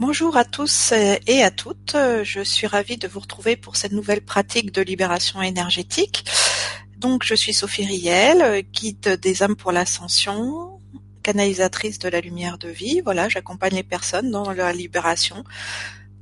Bonjour 0.00 0.38
à 0.38 0.46
tous 0.46 0.92
et 0.92 1.42
à 1.42 1.50
toutes. 1.50 1.94
Je 2.22 2.40
suis 2.42 2.66
ravie 2.66 2.96
de 2.96 3.06
vous 3.06 3.20
retrouver 3.20 3.54
pour 3.54 3.76
cette 3.76 3.92
nouvelle 3.92 4.22
pratique 4.22 4.72
de 4.72 4.80
libération 4.80 5.42
énergétique. 5.42 6.24
Donc, 6.96 7.22
je 7.22 7.34
suis 7.34 7.52
Sophie 7.52 7.84
Riel, 7.84 8.62
guide 8.72 9.20
des 9.20 9.42
âmes 9.42 9.56
pour 9.56 9.72
l'ascension, 9.72 10.80
canalisatrice 11.22 11.98
de 11.98 12.08
la 12.08 12.22
lumière 12.22 12.56
de 12.56 12.70
vie. 12.70 13.02
Voilà, 13.02 13.28
j'accompagne 13.28 13.74
les 13.74 13.82
personnes 13.82 14.30
dans 14.30 14.50
leur 14.52 14.72
libération, 14.72 15.44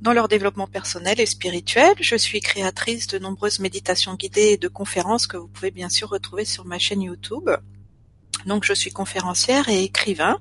dans 0.01 0.11
leur 0.11 0.27
développement 0.27 0.67
personnel 0.67 1.21
et 1.21 1.25
spirituel. 1.25 1.93
Je 2.01 2.17
suis 2.17 2.41
créatrice 2.41 3.07
de 3.07 3.17
nombreuses 3.17 3.59
méditations 3.59 4.15
guidées 4.15 4.49
et 4.49 4.57
de 4.57 4.67
conférences 4.67 5.25
que 5.25 5.37
vous 5.37 5.47
pouvez 5.47 5.71
bien 5.71 5.87
sûr 5.87 6.09
retrouver 6.09 6.43
sur 6.43 6.65
ma 6.65 6.79
chaîne 6.79 7.01
YouTube. 7.01 7.49
Donc 8.45 8.63
je 8.63 8.73
suis 8.73 8.91
conférencière 8.91 9.69
et 9.69 9.83
écrivain. 9.83 10.39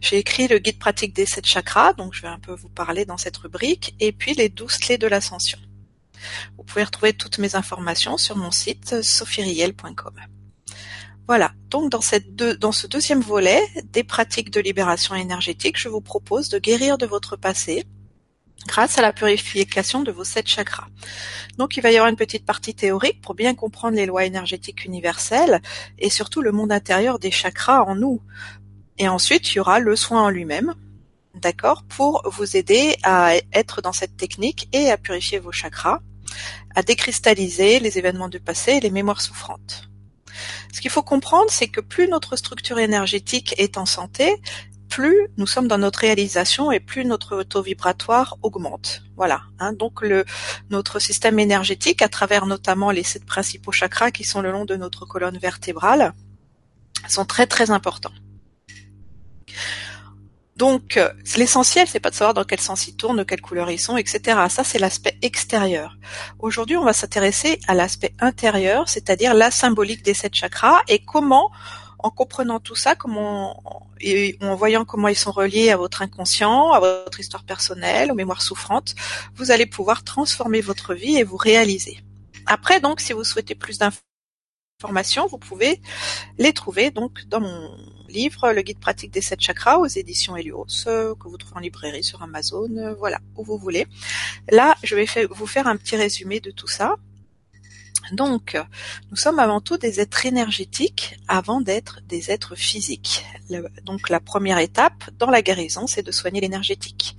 J'ai 0.00 0.18
écrit 0.18 0.48
le 0.48 0.58
guide 0.58 0.78
pratique 0.78 1.14
des 1.14 1.26
sept 1.26 1.46
chakras, 1.46 1.92
donc 1.94 2.14
je 2.14 2.22
vais 2.22 2.28
un 2.28 2.38
peu 2.38 2.54
vous 2.54 2.68
parler 2.68 3.04
dans 3.04 3.16
cette 3.16 3.36
rubrique, 3.36 3.94
et 4.00 4.12
puis 4.12 4.34
les 4.34 4.48
douze 4.48 4.76
clés 4.76 4.98
de 4.98 5.06
l'ascension. 5.06 5.58
Vous 6.56 6.64
pouvez 6.64 6.84
retrouver 6.84 7.12
toutes 7.12 7.38
mes 7.38 7.56
informations 7.56 8.16
sur 8.16 8.36
mon 8.36 8.50
site 8.50 9.02
sophieriel.com. 9.02 10.14
Voilà, 11.26 11.52
donc 11.68 11.90
dans, 11.90 12.00
dans 12.58 12.72
ce 12.72 12.86
deuxième 12.86 13.20
volet 13.20 13.62
des 13.84 14.02
pratiques 14.02 14.50
de 14.50 14.60
libération 14.60 15.14
énergétique, 15.14 15.78
je 15.78 15.88
vous 15.88 16.00
propose 16.00 16.48
de 16.48 16.58
guérir 16.58 16.98
de 16.98 17.06
votre 17.06 17.36
passé, 17.36 17.84
grâce 18.66 18.98
à 18.98 19.02
la 19.02 19.12
purification 19.12 20.02
de 20.02 20.12
vos 20.12 20.24
sept 20.24 20.46
chakras. 20.46 20.86
Donc 21.58 21.76
il 21.76 21.82
va 21.82 21.90
y 21.90 21.96
avoir 21.96 22.10
une 22.10 22.16
petite 22.16 22.44
partie 22.44 22.74
théorique 22.74 23.20
pour 23.20 23.34
bien 23.34 23.54
comprendre 23.54 23.96
les 23.96 24.06
lois 24.06 24.24
énergétiques 24.24 24.84
universelles 24.84 25.60
et 25.98 26.10
surtout 26.10 26.42
le 26.42 26.52
monde 26.52 26.72
intérieur 26.72 27.18
des 27.18 27.30
chakras 27.30 27.82
en 27.82 27.94
nous. 27.94 28.20
Et 28.98 29.08
ensuite, 29.08 29.50
il 29.50 29.56
y 29.56 29.60
aura 29.60 29.78
le 29.78 29.96
soin 29.96 30.22
en 30.22 30.28
lui-même, 30.28 30.74
d'accord, 31.34 31.84
pour 31.84 32.22
vous 32.30 32.56
aider 32.56 32.96
à 33.02 33.34
être 33.52 33.80
dans 33.80 33.92
cette 33.92 34.16
technique 34.16 34.68
et 34.72 34.90
à 34.90 34.98
purifier 34.98 35.38
vos 35.38 35.52
chakras, 35.52 36.00
à 36.74 36.82
décristalliser 36.82 37.80
les 37.80 37.98
événements 37.98 38.28
du 38.28 38.40
passé 38.40 38.72
et 38.72 38.80
les 38.80 38.90
mémoires 38.90 39.22
souffrantes. 39.22 39.88
Ce 40.72 40.80
qu'il 40.80 40.90
faut 40.90 41.02
comprendre, 41.02 41.50
c'est 41.50 41.68
que 41.68 41.80
plus 41.80 42.08
notre 42.08 42.36
structure 42.36 42.78
énergétique 42.78 43.54
est 43.58 43.76
en 43.76 43.86
santé, 43.86 44.36
plus 44.90 45.28
nous 45.38 45.46
sommes 45.46 45.68
dans 45.68 45.78
notre 45.78 46.00
réalisation 46.00 46.70
et 46.70 46.80
plus 46.80 47.06
notre 47.06 47.42
taux 47.42 47.62
vibratoire 47.62 48.36
augmente. 48.42 49.02
Voilà. 49.16 49.42
Hein. 49.58 49.72
donc 49.72 50.04
notre 50.70 50.98
système 50.98 51.38
énergétique, 51.38 52.02
à 52.02 52.08
travers 52.08 52.46
notamment 52.46 52.90
les 52.90 53.02
sept 53.04 53.24
principaux 53.24 53.72
chakras 53.72 54.10
qui 54.10 54.24
sont 54.24 54.42
le 54.42 54.52
long 54.52 54.66
de 54.66 54.76
notre 54.76 55.06
colonne 55.06 55.38
vertébrale, 55.38 56.12
sont 57.08 57.24
très 57.24 57.46
très 57.46 57.70
importants. 57.70 58.12
Donc 60.56 61.00
l'essentiel, 61.38 61.88
c'est 61.88 62.00
pas 62.00 62.10
de 62.10 62.14
savoir 62.14 62.34
dans 62.34 62.44
quel 62.44 62.60
sens 62.60 62.86
ils 62.86 62.94
tournent, 62.94 63.16
de 63.16 63.22
quelle 63.22 63.40
couleur 63.40 63.70
ils 63.70 63.80
sont, 63.80 63.96
etc. 63.96 64.38
Ça, 64.50 64.62
c'est 64.62 64.78
l'aspect 64.78 65.16
extérieur. 65.22 65.96
Aujourd'hui, 66.38 66.76
on 66.76 66.84
va 66.84 66.92
s'intéresser 66.92 67.58
à 67.66 67.72
l'aspect 67.72 68.12
intérieur, 68.18 68.86
c'est-à-dire 68.86 69.32
la 69.32 69.50
symbolique 69.50 70.02
des 70.04 70.12
sept 70.12 70.34
chakras 70.34 70.82
et 70.86 70.98
comment 71.02 71.50
en 72.02 72.10
comprenant 72.10 72.60
tout 72.60 72.74
ça, 72.74 72.94
comment, 72.94 73.88
et 74.00 74.36
en 74.40 74.54
voyant 74.54 74.84
comment 74.84 75.08
ils 75.08 75.16
sont 75.16 75.32
reliés 75.32 75.70
à 75.70 75.76
votre 75.76 76.02
inconscient, 76.02 76.72
à 76.72 76.80
votre 76.80 77.20
histoire 77.20 77.44
personnelle, 77.44 78.10
aux 78.10 78.14
mémoires 78.14 78.42
souffrantes, 78.42 78.94
vous 79.34 79.50
allez 79.50 79.66
pouvoir 79.66 80.04
transformer 80.04 80.60
votre 80.60 80.94
vie 80.94 81.16
et 81.16 81.24
vous 81.24 81.36
réaliser. 81.36 82.00
Après, 82.46 82.80
donc, 82.80 83.00
si 83.00 83.12
vous 83.12 83.24
souhaitez 83.24 83.54
plus 83.54 83.78
d'informations, 83.78 85.26
vous 85.26 85.38
pouvez 85.38 85.80
les 86.38 86.52
trouver 86.52 86.90
donc 86.90 87.24
dans 87.26 87.40
mon 87.40 87.76
livre, 88.08 88.52
le 88.52 88.62
guide 88.62 88.80
pratique 88.80 89.12
des 89.12 89.20
sept 89.20 89.40
chakras 89.40 89.78
aux 89.78 89.86
éditions 89.86 90.36
Helios, 90.36 90.66
euh, 90.86 91.14
que 91.14 91.28
vous 91.28 91.36
trouvez 91.36 91.56
en 91.56 91.60
librairie 91.60 92.02
sur 92.02 92.22
Amazon, 92.22 92.68
euh, 92.76 92.94
voilà, 92.94 93.18
où 93.36 93.44
vous 93.44 93.58
voulez. 93.58 93.86
Là, 94.50 94.74
je 94.82 94.96
vais 94.96 95.06
vous 95.30 95.46
faire 95.46 95.66
un 95.66 95.76
petit 95.76 95.96
résumé 95.96 96.40
de 96.40 96.50
tout 96.50 96.68
ça. 96.68 96.96
Donc, 98.12 98.56
nous 99.10 99.16
sommes 99.16 99.38
avant 99.38 99.60
tout 99.60 99.76
des 99.76 100.00
êtres 100.00 100.26
énergétiques 100.26 101.18
avant 101.28 101.60
d'être 101.60 102.00
des 102.08 102.30
êtres 102.30 102.56
physiques. 102.56 103.24
donc, 103.84 104.08
la 104.08 104.20
première 104.20 104.58
étape 104.58 105.10
dans 105.18 105.30
la 105.30 105.42
guérison, 105.42 105.86
c'est 105.86 106.02
de 106.02 106.12
soigner 106.12 106.40
l'énergétique. 106.40 107.16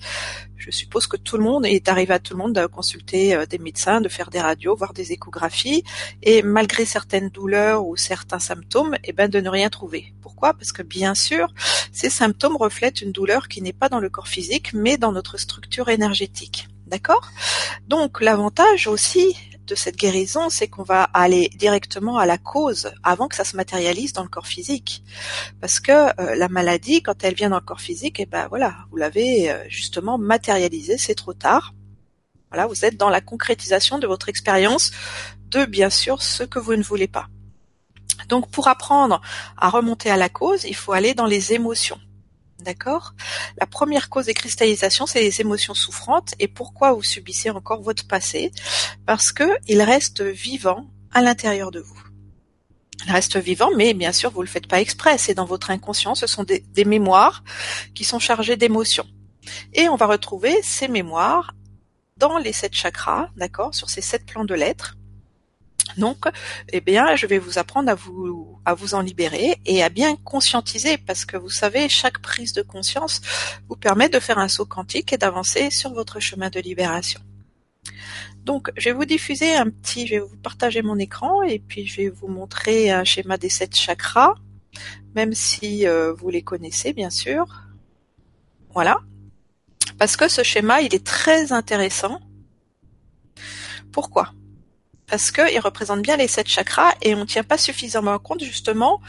Je 0.61 0.69
suppose 0.69 1.07
que 1.07 1.17
tout 1.17 1.37
le 1.37 1.43
monde 1.43 1.65
est 1.65 1.89
arrivé 1.89 2.13
à 2.13 2.19
tout 2.19 2.35
le 2.35 2.37
monde 2.37 2.53
de 2.53 2.67
consulter 2.67 3.33
euh, 3.33 3.47
des 3.47 3.57
médecins, 3.57 3.99
de 3.99 4.09
faire 4.09 4.29
des 4.29 4.39
radios, 4.39 4.75
voir 4.75 4.93
des 4.93 5.11
échographies, 5.11 5.83
et 6.21 6.43
malgré 6.43 6.85
certaines 6.85 7.29
douleurs 7.29 7.83
ou 7.87 7.97
certains 7.97 8.37
symptômes, 8.37 8.95
eh 9.03 9.11
ben 9.11 9.27
de 9.27 9.39
ne 9.39 9.49
rien 9.49 9.71
trouver. 9.71 10.13
Pourquoi? 10.21 10.53
Parce 10.53 10.71
que 10.71 10.83
bien 10.83 11.15
sûr, 11.15 11.47
ces 11.91 12.11
symptômes 12.11 12.57
reflètent 12.57 13.01
une 13.01 13.11
douleur 13.11 13.47
qui 13.47 13.63
n'est 13.63 13.73
pas 13.73 13.89
dans 13.89 13.99
le 13.99 14.11
corps 14.11 14.27
physique, 14.27 14.71
mais 14.73 14.97
dans 14.97 15.11
notre 15.11 15.37
structure 15.37 15.89
énergétique. 15.89 16.67
D'accord? 16.85 17.31
Donc 17.87 18.21
l'avantage 18.21 18.85
aussi 18.87 19.35
de 19.67 19.75
cette 19.75 19.95
guérison, 19.95 20.49
c'est 20.49 20.67
qu'on 20.67 20.83
va 20.83 21.03
aller 21.03 21.49
directement 21.55 22.17
à 22.17 22.25
la 22.25 22.37
cause 22.37 22.91
avant 23.03 23.27
que 23.27 23.35
ça 23.35 23.43
se 23.43 23.55
matérialise 23.55 24.13
dans 24.13 24.23
le 24.23 24.29
corps 24.29 24.47
physique. 24.47 25.03
Parce 25.59 25.79
que 25.79 25.91
euh, 25.91 26.35
la 26.35 26.47
maladie, 26.49 27.01
quand 27.01 27.23
elle 27.23 27.35
vient 27.35 27.49
dans 27.49 27.59
le 27.59 27.65
corps 27.65 27.81
physique, 27.81 28.19
et 28.19 28.23
eh 28.23 28.25
ben 28.25 28.47
voilà, 28.47 28.75
vous 28.89 28.97
l'avez 28.97 29.51
euh, 29.51 29.63
justement 29.69 30.17
matérialisée, 30.17 30.97
c'est 30.97 31.15
trop 31.15 31.33
tard. 31.33 31.73
Voilà, 32.49 32.67
vous 32.67 32.85
êtes 32.85 32.97
dans 32.97 33.09
la 33.09 33.21
concrétisation 33.21 33.97
de 33.97 34.07
votre 34.07 34.27
expérience 34.27 34.91
de 35.49 35.65
bien 35.65 35.89
sûr 35.89 36.21
ce 36.21 36.43
que 36.43 36.59
vous 36.59 36.75
ne 36.75 36.83
voulez 36.83 37.07
pas. 37.07 37.27
Donc 38.27 38.49
pour 38.49 38.67
apprendre 38.67 39.21
à 39.57 39.69
remonter 39.69 40.09
à 40.09 40.17
la 40.17 40.29
cause, 40.29 40.65
il 40.65 40.75
faut 40.75 40.93
aller 40.93 41.13
dans 41.13 41.25
les 41.25 41.53
émotions. 41.53 41.99
D'accord? 42.61 43.13
La 43.57 43.65
première 43.65 44.09
cause 44.09 44.27
des 44.27 44.33
cristallisations, 44.33 45.05
c'est 45.05 45.21
les 45.21 45.41
émotions 45.41 45.73
souffrantes. 45.73 46.33
Et 46.39 46.47
pourquoi 46.47 46.93
vous 46.93 47.03
subissez 47.03 47.49
encore 47.49 47.81
votre 47.81 48.07
passé? 48.07 48.51
Parce 49.05 49.31
que 49.31 49.49
il 49.67 49.81
reste 49.81 50.21
vivant 50.21 50.87
à 51.11 51.21
l'intérieur 51.21 51.71
de 51.71 51.79
vous. 51.79 52.01
Il 53.05 53.11
reste 53.11 53.37
vivant, 53.37 53.69
mais 53.75 53.93
bien 53.93 54.11
sûr, 54.11 54.29
vous 54.29 54.41
le 54.41 54.47
faites 54.47 54.67
pas 54.67 54.79
exprès. 54.79 55.17
C'est 55.17 55.33
dans 55.33 55.45
votre 55.45 55.71
inconscient. 55.71 56.15
Ce 56.15 56.27
sont 56.27 56.43
des, 56.43 56.85
mémoires 56.85 57.43
qui 57.95 58.03
sont 58.03 58.19
chargées 58.19 58.57
d'émotions. 58.57 59.07
Et 59.73 59.89
on 59.89 59.95
va 59.95 60.05
retrouver 60.05 60.55
ces 60.61 60.87
mémoires 60.87 61.53
dans 62.17 62.37
les 62.37 62.53
sept 62.53 62.75
chakras, 62.75 63.29
d'accord, 63.35 63.73
sur 63.73 63.89
ces 63.89 64.01
sept 64.01 64.25
plans 64.25 64.45
de 64.45 64.53
lettres. 64.53 64.97
Donc, 65.97 66.25
eh 66.71 66.81
bien, 66.81 67.15
je 67.15 67.25
vais 67.25 67.39
vous 67.39 67.57
apprendre 67.57 67.89
à 67.89 67.95
vous 67.95 68.59
à 68.65 68.73
vous 68.73 68.93
en 68.93 69.01
libérer 69.01 69.57
et 69.65 69.83
à 69.83 69.89
bien 69.89 70.15
conscientiser 70.15 70.97
parce 70.97 71.25
que 71.25 71.37
vous 71.37 71.49
savez, 71.49 71.89
chaque 71.89 72.19
prise 72.21 72.53
de 72.53 72.61
conscience 72.61 73.21
vous 73.67 73.75
permet 73.75 74.09
de 74.09 74.19
faire 74.19 74.37
un 74.37 74.47
saut 74.47 74.65
quantique 74.65 75.13
et 75.13 75.17
d'avancer 75.17 75.69
sur 75.69 75.93
votre 75.93 76.19
chemin 76.19 76.49
de 76.49 76.59
libération. 76.59 77.19
Donc, 78.43 78.71
je 78.75 78.89
vais 78.89 78.95
vous 78.95 79.05
diffuser 79.05 79.55
un 79.55 79.69
petit, 79.69 80.07
je 80.07 80.15
vais 80.15 80.19
vous 80.19 80.37
partager 80.37 80.81
mon 80.81 80.97
écran 80.97 81.43
et 81.43 81.59
puis 81.59 81.85
je 81.85 81.97
vais 81.97 82.09
vous 82.09 82.27
montrer 82.27 82.89
un 82.89 83.03
schéma 83.03 83.37
des 83.37 83.49
sept 83.49 83.75
chakras, 83.75 84.35
même 85.15 85.33
si 85.33 85.87
euh, 85.87 86.13
vous 86.13 86.29
les 86.29 86.41
connaissez 86.41 86.93
bien 86.93 87.09
sûr. 87.09 87.45
Voilà. 88.73 89.01
Parce 89.99 90.17
que 90.17 90.27
ce 90.27 90.41
schéma, 90.43 90.81
il 90.81 90.95
est 90.95 91.05
très 91.05 91.51
intéressant. 91.51 92.19
Pourquoi? 93.91 94.33
Parce 95.11 95.29
qu'ils 95.29 95.59
représentent 95.59 96.01
bien 96.01 96.15
les 96.15 96.29
sept 96.29 96.47
chakras 96.47 96.93
et 97.01 97.13
on 97.13 97.19
ne 97.19 97.25
tient 97.25 97.43
pas 97.43 97.57
suffisamment 97.57 98.17
compte 98.17 98.41
justement 98.41 99.01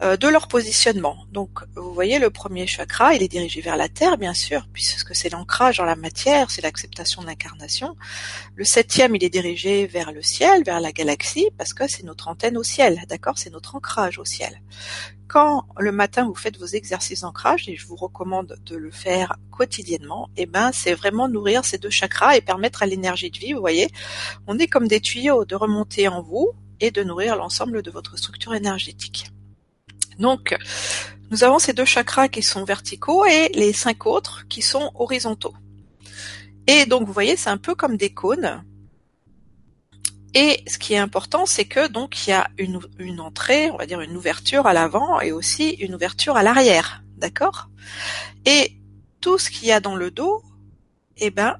de 0.00 0.28
leur 0.28 0.48
positionnement. 0.48 1.16
Donc 1.32 1.60
vous 1.76 1.94
voyez 1.94 2.18
le 2.18 2.30
premier 2.30 2.66
chakra, 2.66 3.14
il 3.14 3.22
est 3.22 3.28
dirigé 3.28 3.60
vers 3.60 3.76
la 3.76 3.88
terre 3.88 4.18
bien 4.18 4.34
sûr, 4.34 4.66
puisque 4.72 5.14
c'est 5.14 5.30
l'ancrage 5.30 5.78
dans 5.78 5.84
la 5.84 5.96
matière, 5.96 6.50
c'est 6.50 6.62
l'acceptation 6.62 7.22
de 7.22 7.26
l'incarnation. 7.28 7.96
Le 8.54 8.64
septième, 8.64 9.14
il 9.14 9.24
est 9.24 9.30
dirigé 9.30 9.86
vers 9.86 10.12
le 10.12 10.22
ciel, 10.22 10.62
vers 10.64 10.80
la 10.80 10.92
galaxie, 10.92 11.48
parce 11.56 11.72
que 11.72 11.88
c'est 11.88 12.02
notre 12.02 12.28
antenne 12.28 12.56
au 12.56 12.62
ciel, 12.62 13.02
d'accord? 13.08 13.38
C'est 13.38 13.50
notre 13.50 13.76
ancrage 13.76 14.18
au 14.18 14.24
ciel 14.24 14.60
quand 15.26 15.64
le 15.78 15.90
matin 15.90 16.26
vous 16.26 16.34
faites 16.34 16.58
vos 16.58 16.66
exercices 16.66 17.22
d'ancrage, 17.22 17.68
et 17.68 17.76
je 17.76 17.86
vous 17.86 17.96
recommande 17.96 18.56
de 18.64 18.76
le 18.76 18.90
faire 18.90 19.36
quotidiennement, 19.50 20.28
eh 20.36 20.46
ben 20.46 20.70
c'est 20.72 20.94
vraiment 20.94 21.28
nourrir 21.28 21.64
ces 21.64 21.78
deux 21.78 21.90
chakras 21.90 22.36
et 22.36 22.40
permettre 22.40 22.82
à 22.82 22.86
l'énergie 22.86 23.30
de 23.30 23.38
vie, 23.38 23.52
vous 23.52 23.60
voyez, 23.60 23.88
on 24.46 24.58
est 24.58 24.68
comme 24.68 24.86
des 24.86 25.00
tuyaux 25.00 25.44
de 25.44 25.56
remonter 25.56 26.08
en 26.08 26.22
vous 26.22 26.52
et 26.80 26.90
de 26.90 27.02
nourrir 27.02 27.36
l'ensemble 27.36 27.82
de 27.82 27.90
votre 27.90 28.16
structure 28.16 28.54
énergétique. 28.54 29.26
Donc, 30.18 30.56
nous 31.30 31.44
avons 31.44 31.58
ces 31.58 31.72
deux 31.72 31.84
chakras 31.84 32.28
qui 32.28 32.42
sont 32.42 32.64
verticaux 32.64 33.24
et 33.24 33.48
les 33.54 33.72
cinq 33.72 34.06
autres 34.06 34.46
qui 34.48 34.62
sont 34.62 34.90
horizontaux. 34.94 35.54
Et 36.66 36.86
donc, 36.86 37.06
vous 37.06 37.12
voyez, 37.12 37.36
c'est 37.36 37.50
un 37.50 37.58
peu 37.58 37.74
comme 37.74 37.96
des 37.96 38.12
cônes 38.12 38.62
et 40.34 40.64
ce 40.66 40.78
qui 40.78 40.94
est 40.94 40.98
important, 40.98 41.46
c'est 41.46 41.64
que 41.64 41.86
donc 41.86 42.26
il 42.26 42.30
y 42.30 42.32
a 42.32 42.48
une, 42.58 43.20
entrée, 43.20 43.70
on 43.70 43.76
va 43.76 43.86
dire 43.86 44.00
une 44.00 44.16
ouverture 44.16 44.66
à 44.66 44.72
l'avant 44.72 45.20
et 45.20 45.30
aussi 45.30 45.70
une 45.70 45.94
ouverture 45.94 46.36
à 46.36 46.42
l'arrière, 46.42 47.04
d'accord? 47.16 47.68
Et 48.44 48.76
tout 49.20 49.38
ce 49.38 49.48
qu'il 49.48 49.68
y 49.68 49.72
a 49.72 49.78
dans 49.78 49.94
le 49.94 50.10
dos, 50.10 50.42
eh 51.18 51.30
ben, 51.30 51.58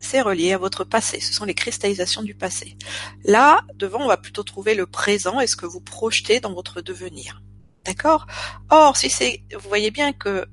c'est 0.00 0.20
relié 0.20 0.52
à 0.52 0.58
votre 0.58 0.82
passé. 0.82 1.20
Ce 1.20 1.32
sont 1.32 1.44
les 1.44 1.54
cristallisations 1.54 2.24
du 2.24 2.34
passé. 2.34 2.76
Là, 3.24 3.62
devant, 3.76 4.00
on 4.00 4.08
va 4.08 4.16
plutôt 4.16 4.42
trouver 4.42 4.74
le 4.74 4.86
présent 4.86 5.38
et 5.38 5.46
ce 5.46 5.54
que 5.54 5.66
vous 5.66 5.80
projetez 5.80 6.40
dans 6.40 6.52
votre 6.52 6.80
devenir. 6.80 7.42
D'accord 7.86 8.26
Or, 8.70 8.96
si 8.96 9.10
c'est, 9.10 9.42
vous 9.52 9.68
voyez 9.68 9.90
bien 9.90 10.12
que 10.12 10.46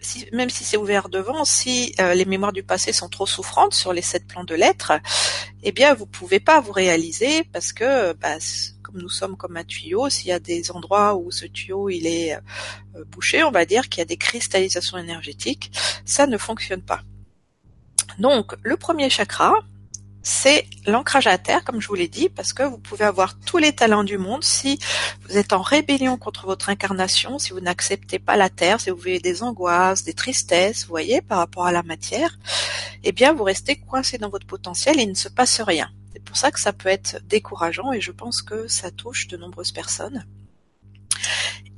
si, 0.00 0.26
même 0.32 0.50
si 0.50 0.64
c'est 0.64 0.76
ouvert 0.76 1.08
devant, 1.08 1.44
si 1.44 1.94
euh, 2.00 2.14
les 2.14 2.24
mémoires 2.24 2.52
du 2.52 2.62
passé 2.62 2.92
sont 2.92 3.08
trop 3.08 3.26
souffrantes 3.26 3.74
sur 3.74 3.92
les 3.92 4.02
sept 4.02 4.26
plans 4.26 4.44
de 4.44 4.54
l'être, 4.54 4.92
eh 5.62 5.72
bien 5.72 5.94
vous 5.94 6.06
pouvez 6.06 6.40
pas 6.40 6.60
vous 6.60 6.72
réaliser 6.72 7.44
parce 7.52 7.72
que 7.72 8.12
bah, 8.14 8.36
comme 8.82 9.02
nous 9.02 9.08
sommes 9.08 9.36
comme 9.36 9.56
un 9.56 9.64
tuyau, 9.64 10.08
s'il 10.08 10.28
y 10.28 10.32
a 10.32 10.38
des 10.38 10.70
endroits 10.70 11.16
où 11.16 11.30
ce 11.30 11.46
tuyau 11.46 11.88
il 11.88 12.06
est 12.06 12.34
euh, 12.34 13.04
bouché, 13.08 13.42
on 13.42 13.50
va 13.50 13.64
dire 13.64 13.88
qu'il 13.88 13.98
y 13.98 14.02
a 14.02 14.06
des 14.06 14.16
cristallisations 14.16 14.98
énergétiques, 14.98 15.72
ça 16.04 16.26
ne 16.26 16.38
fonctionne 16.38 16.82
pas. 16.82 17.02
Donc 18.18 18.54
le 18.62 18.76
premier 18.76 19.10
chakra, 19.10 19.54
c'est 20.22 20.66
l'ancrage 20.86 21.26
à 21.26 21.38
terre, 21.38 21.64
comme 21.64 21.80
je 21.80 21.88
vous 21.88 21.94
l'ai 21.94 22.08
dit, 22.08 22.28
parce 22.28 22.52
que 22.52 22.62
vous 22.62 22.78
pouvez 22.78 23.04
avoir 23.04 23.38
tous 23.38 23.58
les 23.58 23.72
talents 23.72 24.04
du 24.04 24.18
monde. 24.18 24.44
Si 24.44 24.78
vous 25.26 25.36
êtes 25.36 25.52
en 25.52 25.62
rébellion 25.62 26.16
contre 26.16 26.46
votre 26.46 26.68
incarnation, 26.68 27.38
si 27.38 27.52
vous 27.52 27.60
n'acceptez 27.60 28.18
pas 28.18 28.36
la 28.36 28.50
terre, 28.50 28.80
si 28.80 28.90
vous 28.90 28.96
vivez 28.96 29.20
des 29.20 29.42
angoisses, 29.42 30.04
des 30.04 30.14
tristesses, 30.14 30.82
vous 30.82 30.90
voyez, 30.90 31.22
par 31.22 31.38
rapport 31.38 31.66
à 31.66 31.72
la 31.72 31.82
matière, 31.82 32.38
eh 33.04 33.12
bien, 33.12 33.32
vous 33.32 33.44
restez 33.44 33.76
coincé 33.76 34.18
dans 34.18 34.28
votre 34.28 34.46
potentiel 34.46 34.98
et 34.98 35.04
il 35.04 35.10
ne 35.10 35.14
se 35.14 35.28
passe 35.28 35.60
rien. 35.60 35.90
C'est 36.12 36.24
pour 36.24 36.36
ça 36.36 36.50
que 36.50 36.60
ça 36.60 36.72
peut 36.72 36.88
être 36.88 37.20
décourageant 37.26 37.92
et 37.92 38.00
je 38.00 38.12
pense 38.12 38.42
que 38.42 38.66
ça 38.68 38.90
touche 38.90 39.28
de 39.28 39.36
nombreuses 39.36 39.72
personnes. 39.72 40.26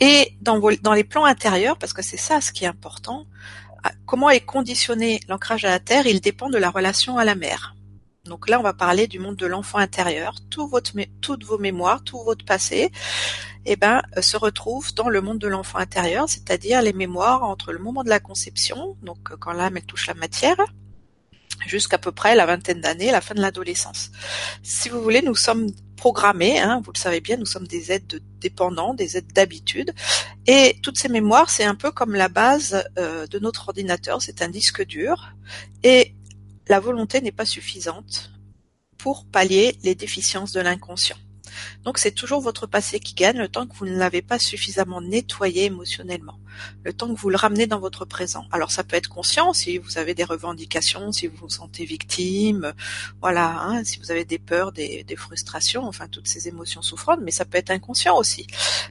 Et 0.00 0.34
dans, 0.40 0.58
dans 0.82 0.94
les 0.94 1.04
plans 1.04 1.26
intérieurs, 1.26 1.76
parce 1.76 1.92
que 1.92 2.02
c'est 2.02 2.16
ça 2.16 2.40
ce 2.40 2.52
qui 2.52 2.64
est 2.64 2.68
important, 2.68 3.26
comment 4.06 4.30
est 4.30 4.40
conditionné 4.40 5.20
l'ancrage 5.28 5.64
à 5.64 5.70
la 5.70 5.78
terre 5.78 6.06
Il 6.06 6.20
dépend 6.20 6.48
de 6.48 6.58
la 6.58 6.70
relation 6.70 7.18
à 7.18 7.24
la 7.24 7.34
mer. 7.34 7.74
Donc 8.26 8.50
là, 8.50 8.60
on 8.60 8.62
va 8.62 8.74
parler 8.74 9.06
du 9.06 9.18
monde 9.18 9.36
de 9.36 9.46
l'enfant 9.46 9.78
intérieur. 9.78 10.34
Tout 10.50 10.68
votre, 10.68 10.92
toutes 11.22 11.44
vos 11.44 11.56
mémoires, 11.56 12.04
tout 12.04 12.22
votre 12.22 12.44
passé, 12.44 12.92
eh 13.64 13.76
ben, 13.76 14.02
euh, 14.16 14.22
se 14.22 14.36
retrouvent 14.36 14.94
dans 14.94 15.08
le 15.08 15.20
monde 15.22 15.38
de 15.38 15.48
l'enfant 15.48 15.78
intérieur, 15.78 16.28
c'est-à-dire 16.28 16.82
les 16.82 16.92
mémoires 16.92 17.42
entre 17.44 17.72
le 17.72 17.78
moment 17.78 18.04
de 18.04 18.10
la 18.10 18.20
conception, 18.20 18.96
donc 19.02 19.30
euh, 19.30 19.36
quand 19.38 19.52
l'âme 19.52 19.78
elle 19.78 19.84
touche 19.84 20.06
la 20.06 20.14
matière, 20.14 20.56
jusqu'à 21.66 21.98
peu 21.98 22.12
près 22.12 22.34
la 22.34 22.46
vingtaine 22.46 22.80
d'années, 22.80 23.10
la 23.10 23.20
fin 23.20 23.34
de 23.34 23.40
l'adolescence. 23.40 24.10
Si 24.62 24.88
vous 24.88 25.02
voulez, 25.02 25.22
nous 25.22 25.34
sommes 25.34 25.68
programmés, 25.96 26.58
hein, 26.58 26.80
vous 26.84 26.92
le 26.92 26.98
savez 26.98 27.20
bien, 27.20 27.36
nous 27.36 27.46
sommes 27.46 27.66
des 27.66 27.92
êtres 27.92 28.16
dépendants, 28.38 28.94
des 28.94 29.16
êtres 29.16 29.32
d'habitude, 29.34 29.92
et 30.46 30.76
toutes 30.82 30.98
ces 30.98 31.08
mémoires, 31.08 31.50
c'est 31.50 31.64
un 31.64 31.74
peu 31.74 31.90
comme 31.90 32.14
la 32.14 32.28
base 32.28 32.84
euh, 32.98 33.26
de 33.26 33.38
notre 33.38 33.68
ordinateur, 33.68 34.22
c'est 34.22 34.40
un 34.42 34.48
disque 34.48 34.84
dur, 34.86 35.34
et 35.82 36.14
la 36.70 36.78
volonté 36.78 37.20
n'est 37.20 37.32
pas 37.32 37.46
suffisante 37.46 38.30
pour 38.96 39.24
pallier 39.24 39.76
les 39.82 39.96
déficiences 39.96 40.52
de 40.52 40.60
l'inconscient. 40.60 41.16
Donc 41.82 41.98
c'est 41.98 42.12
toujours 42.12 42.40
votre 42.40 42.68
passé 42.68 43.00
qui 43.00 43.14
gagne 43.14 43.38
le 43.38 43.48
temps 43.48 43.66
que 43.66 43.74
vous 43.74 43.86
ne 43.86 43.98
l'avez 43.98 44.22
pas 44.22 44.38
suffisamment 44.38 45.00
nettoyé 45.00 45.64
émotionnellement, 45.64 46.38
le 46.84 46.92
temps 46.92 47.12
que 47.12 47.18
vous 47.18 47.28
le 47.28 47.36
ramenez 47.36 47.66
dans 47.66 47.80
votre 47.80 48.04
présent. 48.04 48.44
Alors 48.52 48.70
ça 48.70 48.84
peut 48.84 48.94
être 48.94 49.08
conscient 49.08 49.52
si 49.52 49.78
vous 49.78 49.98
avez 49.98 50.14
des 50.14 50.22
revendications, 50.22 51.10
si 51.10 51.26
vous 51.26 51.38
vous 51.38 51.48
sentez 51.48 51.84
victime, 51.84 52.72
voilà, 53.20 53.62
hein, 53.62 53.82
si 53.82 53.98
vous 53.98 54.12
avez 54.12 54.24
des 54.24 54.38
peurs, 54.38 54.70
des, 54.70 55.04
frustrations, 55.16 55.82
enfin 55.88 56.06
toutes 56.06 56.28
ces 56.28 56.46
émotions 56.46 56.82
souffrantes, 56.82 57.18
mais 57.20 57.32
ça 57.32 57.44
peut 57.44 57.58
être 57.58 57.72
inconscient 57.72 58.16
aussi, 58.16 58.46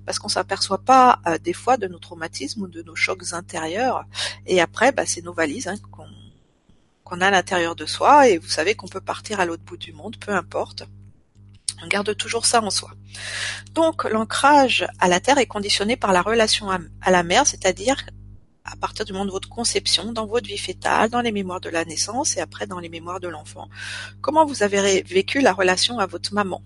parce 0.05 0.19
qu'on 0.19 0.27
s'aperçoit 0.27 0.83
pas 0.83 1.21
euh, 1.27 1.37
des 1.37 1.53
fois 1.53 1.77
de 1.77 1.87
nos 1.87 1.97
traumatismes 1.97 2.63
ou 2.63 2.67
de 2.67 2.81
nos 2.81 2.95
chocs 2.95 3.31
intérieurs, 3.31 4.03
et 4.45 4.59
après 4.59 4.91
bah, 4.91 5.03
c'est 5.05 5.23
nos 5.23 5.33
valises 5.33 5.69
hein, 5.69 5.77
qu'on 5.91 6.18
qu'on 7.09 7.21
a 7.21 7.27
à 7.27 7.31
l'intérieur 7.31 7.75
de 7.75 7.85
soi 7.85 8.29
et 8.29 8.37
vous 8.37 8.47
savez 8.47 8.75
qu'on 8.75 8.87
peut 8.87 9.01
partir 9.01 9.39
à 9.39 9.45
l'autre 9.45 9.63
bout 9.63 9.77
du 9.77 9.93
monde, 9.93 10.17
peu 10.17 10.31
importe. 10.31 10.83
On 11.81 11.87
garde 11.87 12.15
toujours 12.15 12.45
ça 12.45 12.61
en 12.61 12.69
soi. 12.69 12.91
Donc 13.73 14.03
l'ancrage 14.03 14.87
à 14.99 15.07
la 15.07 15.19
terre 15.19 15.39
est 15.39 15.47
conditionné 15.47 15.95
par 15.95 16.13
la 16.13 16.21
relation 16.21 16.69
à 16.69 17.11
la 17.11 17.23
mer, 17.23 17.47
c'est-à-dire 17.47 18.05
à 18.63 18.75
partir 18.75 19.05
du 19.05 19.13
moment 19.13 19.25
de 19.25 19.31
votre 19.31 19.49
conception, 19.49 20.11
dans 20.11 20.27
votre 20.27 20.47
vie 20.47 20.57
fétale, 20.57 21.09
dans 21.09 21.21
les 21.21 21.31
mémoires 21.31 21.61
de 21.61 21.69
la 21.69 21.85
naissance 21.85 22.37
et 22.37 22.41
après 22.41 22.67
dans 22.67 22.79
les 22.79 22.89
mémoires 22.89 23.19
de 23.19 23.27
l'enfant. 23.27 23.69
Comment 24.21 24.45
vous 24.45 24.61
avez 24.61 25.01
vécu 25.01 25.41
la 25.41 25.53
relation 25.53 25.97
à 25.97 26.05
votre 26.05 26.33
maman? 26.33 26.61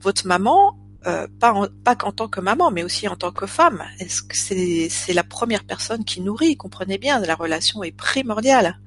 Votre 0.00 0.26
maman, 0.26 0.76
euh, 1.06 1.26
pas, 1.40 1.68
pas 1.84 1.96
qu'en 1.96 2.12
tant 2.12 2.28
que 2.28 2.40
maman, 2.40 2.70
mais 2.70 2.82
aussi 2.82 3.08
en 3.08 3.16
tant 3.16 3.32
que 3.32 3.46
femme. 3.46 3.84
Est-ce 3.98 4.22
que 4.22 4.36
c'est, 4.36 4.88
c'est 4.88 5.12
la 5.12 5.24
première 5.24 5.64
personne 5.64 6.04
qui 6.04 6.20
nourrit 6.20 6.56
Comprenez 6.56 6.98
bien, 6.98 7.20
la 7.20 7.34
relation 7.34 7.82
est 7.82 7.92
primordiale. 7.92 8.78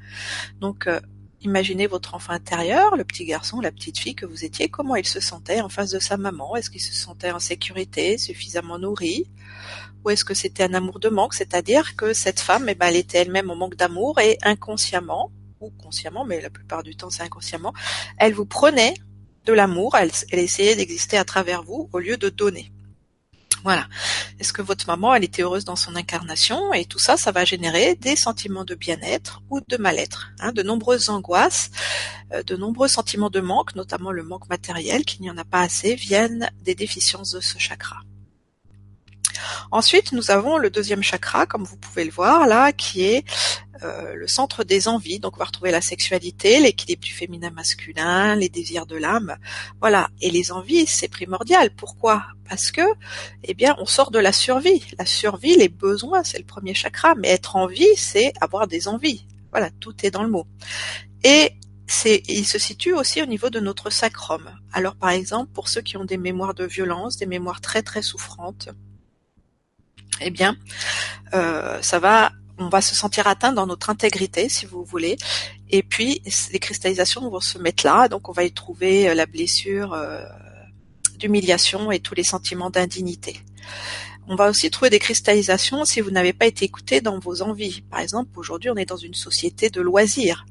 Donc, 0.59 0.87
euh, 0.87 0.99
imaginez 1.41 1.85
votre 1.85 2.15
enfant 2.15 2.33
intérieur, 2.33 2.95
le 2.95 3.03
petit 3.03 3.25
garçon, 3.25 3.61
la 3.61 3.71
petite 3.71 3.99
fille 3.99 4.15
que 4.15 4.25
vous 4.25 4.43
étiez, 4.43 4.69
comment 4.69 4.95
il 4.95 5.05
se 5.05 5.19
sentait 5.19 5.61
en 5.61 5.69
face 5.69 5.91
de 5.91 5.99
sa 5.99 6.17
maman 6.17 6.55
Est-ce 6.55 6.69
qu'il 6.69 6.81
se 6.81 6.93
sentait 6.93 7.31
en 7.31 7.39
sécurité, 7.39 8.17
suffisamment 8.17 8.79
nourri? 8.79 9.25
Ou 10.03 10.09
est-ce 10.09 10.25
que 10.25 10.33
c'était 10.33 10.63
un 10.63 10.73
amour 10.73 10.99
de 10.99 11.09
manque, 11.09 11.33
c'est-à-dire 11.33 11.95
que 11.95 12.13
cette 12.13 12.39
femme, 12.39 12.67
eh 12.67 12.75
ben, 12.75 12.87
elle 12.87 12.95
était 12.95 13.19
elle-même 13.19 13.51
en 13.51 13.55
manque 13.55 13.75
d'amour 13.75 14.19
et 14.19 14.37
inconsciemment, 14.43 15.31
ou 15.59 15.71
consciemment, 15.71 16.25
mais 16.25 16.41
la 16.41 16.49
plupart 16.49 16.83
du 16.83 16.95
temps 16.95 17.09
c'est 17.09 17.23
inconsciemment, 17.23 17.73
elle 18.17 18.33
vous 18.33 18.45
prenait 18.45 18.93
de 19.47 19.53
l'amour, 19.53 19.95
elle, 19.95 20.11
essayait 20.31 20.75
d'exister 20.75 21.17
à 21.17 21.23
travers 21.23 21.63
vous 21.63 21.89
au 21.93 21.99
lieu 21.99 22.17
de 22.17 22.29
donner. 22.29 22.71
Voilà. 23.63 23.87
Est-ce 24.39 24.53
que 24.53 24.61
votre 24.61 24.87
maman, 24.87 25.15
elle 25.15 25.23
était 25.23 25.41
heureuse 25.41 25.65
dans 25.65 25.75
son 25.75 25.95
incarnation? 25.95 26.73
Et 26.73 26.85
tout 26.85 26.99
ça, 26.99 27.17
ça 27.17 27.31
va 27.31 27.43
générer 27.43 27.95
des 27.95 28.15
sentiments 28.15 28.65
de 28.65 28.75
bien-être 28.75 29.41
ou 29.49 29.61
de 29.67 29.77
mal-être, 29.77 30.31
hein, 30.39 30.51
de 30.51 30.61
nombreuses 30.61 31.09
angoisses, 31.09 31.71
euh, 32.33 32.43
de 32.43 32.55
nombreux 32.55 32.87
sentiments 32.87 33.29
de 33.29 33.39
manque, 33.39 33.75
notamment 33.75 34.11
le 34.11 34.23
manque 34.23 34.47
matériel, 34.49 35.05
qu'il 35.05 35.21
n'y 35.21 35.31
en 35.31 35.37
a 35.37 35.45
pas 35.45 35.61
assez, 35.61 35.95
viennent 35.95 36.49
des 36.61 36.75
déficiences 36.75 37.31
de 37.31 37.39
ce 37.39 37.57
chakra. 37.57 38.01
Ensuite, 39.71 40.11
nous 40.11 40.31
avons 40.31 40.57
le 40.57 40.69
deuxième 40.69 41.03
chakra, 41.03 41.45
comme 41.45 41.63
vous 41.63 41.77
pouvez 41.77 42.05
le 42.05 42.11
voir 42.11 42.47
là, 42.47 42.71
qui 42.71 43.03
est 43.03 43.25
euh, 43.83 44.15
le 44.15 44.27
centre 44.27 44.63
des 44.63 44.87
envies. 44.87 45.19
Donc 45.19 45.35
on 45.35 45.39
va 45.39 45.45
retrouver 45.45 45.71
la 45.71 45.81
sexualité, 45.81 46.59
l'équilibre 46.59 47.03
du 47.03 47.13
féminin 47.13 47.51
masculin, 47.51 48.35
les 48.35 48.49
désirs 48.49 48.85
de 48.85 48.95
l'âme. 48.95 49.37
Voilà. 49.79 50.09
Et 50.21 50.31
les 50.31 50.51
envies, 50.51 50.87
c'est 50.87 51.07
primordial. 51.07 51.69
Pourquoi? 51.75 52.25
Parce 52.49 52.71
que, 52.71 52.81
eh 53.43 53.53
bien, 53.53 53.75
on 53.79 53.85
sort 53.85 54.11
de 54.11 54.19
la 54.19 54.31
survie. 54.31 54.83
La 54.97 55.05
survie, 55.05 55.55
les 55.55 55.69
besoins, 55.69 56.23
c'est 56.23 56.39
le 56.39 56.45
premier 56.45 56.73
chakra. 56.73 57.15
Mais 57.15 57.29
être 57.29 57.55
en 57.55 57.67
vie, 57.67 57.95
c'est 57.95 58.33
avoir 58.41 58.67
des 58.67 58.87
envies. 58.87 59.25
Voilà, 59.51 59.69
tout 59.79 59.93
est 60.05 60.11
dans 60.11 60.23
le 60.23 60.29
mot. 60.29 60.47
Et 61.23 61.51
c'est, 61.87 62.21
il 62.27 62.45
se 62.45 62.59
situe 62.59 62.93
aussi 62.93 63.21
au 63.21 63.25
niveau 63.25 63.49
de 63.49 63.59
notre 63.59 63.89
sacrum. 63.89 64.49
Alors 64.73 64.95
par 64.95 65.09
exemple, 65.09 65.51
pour 65.53 65.69
ceux 65.69 65.81
qui 65.81 65.97
ont 65.97 66.05
des 66.05 66.17
mémoires 66.17 66.53
de 66.53 66.65
violence, 66.65 67.17
des 67.17 67.25
mémoires 67.25 67.61
très 67.61 67.81
très 67.81 68.01
souffrantes, 68.01 68.69
eh 70.21 70.29
bien, 70.29 70.55
euh, 71.33 71.81
ça 71.81 71.99
va, 71.99 72.31
on 72.57 72.69
va 72.69 72.81
se 72.81 72.95
sentir 72.95 73.27
atteint 73.27 73.51
dans 73.51 73.67
notre 73.67 73.89
intégrité, 73.89 74.49
si 74.49 74.65
vous 74.65 74.83
voulez. 74.83 75.17
Et 75.69 75.83
puis, 75.83 76.21
les 76.51 76.59
cristallisations 76.59 77.29
vont 77.29 77.39
se 77.39 77.57
mettre 77.57 77.85
là, 77.85 78.07
donc 78.07 78.29
on 78.29 78.31
va 78.31 78.43
y 78.43 78.51
trouver 78.51 79.09
euh, 79.09 79.13
la 79.13 79.25
blessure 79.25 79.93
euh, 79.93 80.21
d'humiliation 81.17 81.91
et 81.91 81.99
tous 81.99 82.15
les 82.15 82.23
sentiments 82.23 82.69
d'indignité. 82.69 83.41
On 84.29 84.35
va 84.35 84.49
aussi 84.49 84.69
trouver 84.69 84.89
des 84.89 84.99
cristallisations 84.99 85.85
si 85.85 86.01
vous 86.01 86.11
n'avez 86.11 86.33
pas 86.33 86.47
été 86.47 86.65
écouté 86.65 86.99
dans 86.99 87.17
vos 87.17 87.41
envies. 87.41 87.81
Par 87.89 88.01
exemple, 88.01 88.31
aujourd'hui, 88.35 88.69
on 88.69 88.75
est 88.75 88.85
dans 88.85 88.97
une 88.97 89.13
société 89.13 89.69
de 89.69 89.79
loisirs. 89.79 90.45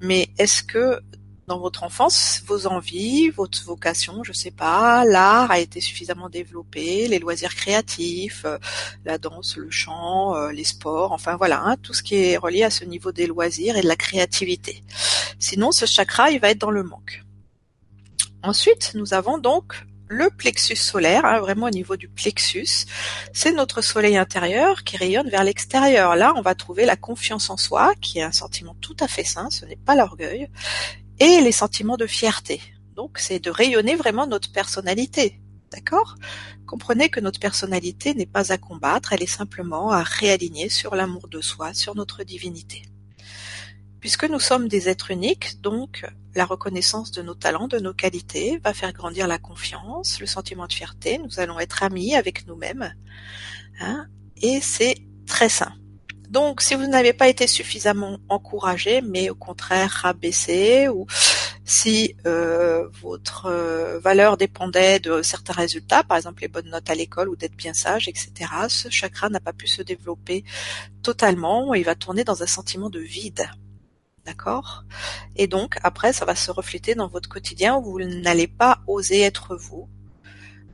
Mais 0.00 0.28
est-ce 0.38 0.62
que 0.62 1.00
dans 1.46 1.58
votre 1.60 1.84
enfance, 1.84 2.42
vos 2.46 2.66
envies, 2.66 3.30
votre 3.30 3.62
vocation, 3.64 4.24
je 4.24 4.32
sais 4.32 4.50
pas, 4.50 5.04
l'art 5.04 5.50
a 5.50 5.60
été 5.60 5.80
suffisamment 5.80 6.28
développé, 6.28 7.06
les 7.06 7.20
loisirs 7.20 7.54
créatifs, 7.54 8.42
euh, 8.44 8.58
la 9.04 9.18
danse, 9.18 9.56
le 9.56 9.70
chant, 9.70 10.34
euh, 10.34 10.50
les 10.50 10.64
sports, 10.64 11.12
enfin 11.12 11.36
voilà, 11.36 11.62
hein, 11.62 11.76
tout 11.82 11.94
ce 11.94 12.02
qui 12.02 12.16
est 12.16 12.36
relié 12.36 12.64
à 12.64 12.70
ce 12.70 12.84
niveau 12.84 13.12
des 13.12 13.26
loisirs 13.26 13.76
et 13.76 13.82
de 13.82 13.86
la 13.86 13.96
créativité. 13.96 14.82
Sinon, 15.38 15.70
ce 15.70 15.86
chakra, 15.86 16.30
il 16.30 16.40
va 16.40 16.50
être 16.50 16.58
dans 16.58 16.72
le 16.72 16.82
manque. 16.82 17.22
Ensuite, 18.42 18.92
nous 18.94 19.14
avons 19.14 19.38
donc 19.38 19.84
le 20.08 20.30
plexus 20.30 20.76
solaire, 20.76 21.24
hein, 21.24 21.40
vraiment 21.40 21.66
au 21.66 21.70
niveau 21.70 21.96
du 21.96 22.08
plexus, 22.08 22.86
c'est 23.32 23.52
notre 23.52 23.82
soleil 23.82 24.16
intérieur 24.16 24.84
qui 24.84 24.96
rayonne 24.96 25.28
vers 25.28 25.44
l'extérieur. 25.44 26.16
Là, 26.16 26.32
on 26.36 26.42
va 26.42 26.54
trouver 26.54 26.86
la 26.86 26.96
confiance 26.96 27.50
en 27.50 27.56
soi, 27.56 27.92
qui 28.00 28.18
est 28.18 28.22
un 28.22 28.32
sentiment 28.32 28.76
tout 28.80 28.96
à 29.00 29.08
fait 29.08 29.24
sain, 29.24 29.48
ce 29.50 29.64
n'est 29.64 29.76
pas 29.76 29.94
l'orgueil, 29.94 30.48
et 31.18 31.40
les 31.40 31.52
sentiments 31.52 31.96
de 31.96 32.06
fierté. 32.06 32.60
Donc 32.94 33.18
c'est 33.18 33.38
de 33.38 33.50
rayonner 33.50 33.94
vraiment 33.94 34.26
notre 34.26 34.52
personnalité. 34.52 35.40
D'accord? 35.70 36.16
Comprenez 36.66 37.08
que 37.08 37.20
notre 37.20 37.40
personnalité 37.40 38.14
n'est 38.14 38.26
pas 38.26 38.52
à 38.52 38.58
combattre, 38.58 39.12
elle 39.12 39.22
est 39.22 39.26
simplement 39.26 39.90
à 39.90 40.02
réaligner 40.02 40.68
sur 40.68 40.94
l'amour 40.94 41.28
de 41.28 41.40
soi, 41.40 41.74
sur 41.74 41.94
notre 41.94 42.24
divinité. 42.24 42.82
Puisque 44.00 44.24
nous 44.24 44.40
sommes 44.40 44.68
des 44.68 44.88
êtres 44.88 45.10
uniques, 45.10 45.60
donc 45.60 46.06
la 46.34 46.44
reconnaissance 46.44 47.10
de 47.10 47.22
nos 47.22 47.34
talents, 47.34 47.66
de 47.66 47.78
nos 47.78 47.94
qualités 47.94 48.58
va 48.62 48.72
faire 48.72 48.92
grandir 48.92 49.26
la 49.26 49.38
confiance, 49.38 50.20
le 50.20 50.26
sentiment 50.26 50.66
de 50.66 50.72
fierté, 50.72 51.18
nous 51.18 51.40
allons 51.40 51.58
être 51.58 51.82
amis 51.82 52.14
avec 52.14 52.46
nous-mêmes, 52.46 52.94
hein, 53.80 54.06
et 54.36 54.60
c'est 54.60 54.96
très 55.26 55.48
sain. 55.48 55.72
Donc, 56.36 56.60
si 56.60 56.74
vous 56.74 56.86
n'avez 56.86 57.14
pas 57.14 57.28
été 57.28 57.46
suffisamment 57.46 58.18
encouragé, 58.28 59.00
mais 59.00 59.30
au 59.30 59.34
contraire 59.34 59.90
rabaissé, 60.02 60.86
ou 60.86 61.06
si 61.64 62.14
euh, 62.26 62.90
votre 63.00 63.46
euh, 63.46 63.98
valeur 64.00 64.36
dépendait 64.36 65.00
de 65.00 65.22
certains 65.22 65.54
résultats, 65.54 66.04
par 66.04 66.18
exemple 66.18 66.42
les 66.42 66.48
bonnes 66.48 66.68
notes 66.68 66.90
à 66.90 66.94
l'école 66.94 67.30
ou 67.30 67.36
d'être 67.36 67.56
bien 67.56 67.72
sage, 67.72 68.06
etc., 68.06 68.28
ce 68.68 68.90
chakra 68.90 69.30
n'a 69.30 69.40
pas 69.40 69.54
pu 69.54 69.66
se 69.66 69.80
développer 69.80 70.44
totalement 71.02 71.74
et 71.74 71.78
il 71.78 71.86
va 71.86 71.94
tourner 71.94 72.22
dans 72.22 72.42
un 72.42 72.46
sentiment 72.46 72.90
de 72.90 73.00
vide. 73.00 73.48
D'accord? 74.26 74.84
Et 75.36 75.46
donc, 75.46 75.78
après, 75.82 76.12
ça 76.12 76.26
va 76.26 76.34
se 76.34 76.50
refléter 76.50 76.94
dans 76.94 77.08
votre 77.08 77.30
quotidien 77.30 77.76
où 77.76 77.92
vous 77.92 78.00
n'allez 78.00 78.46
pas 78.46 78.80
oser 78.86 79.22
être 79.22 79.56
vous. 79.56 79.88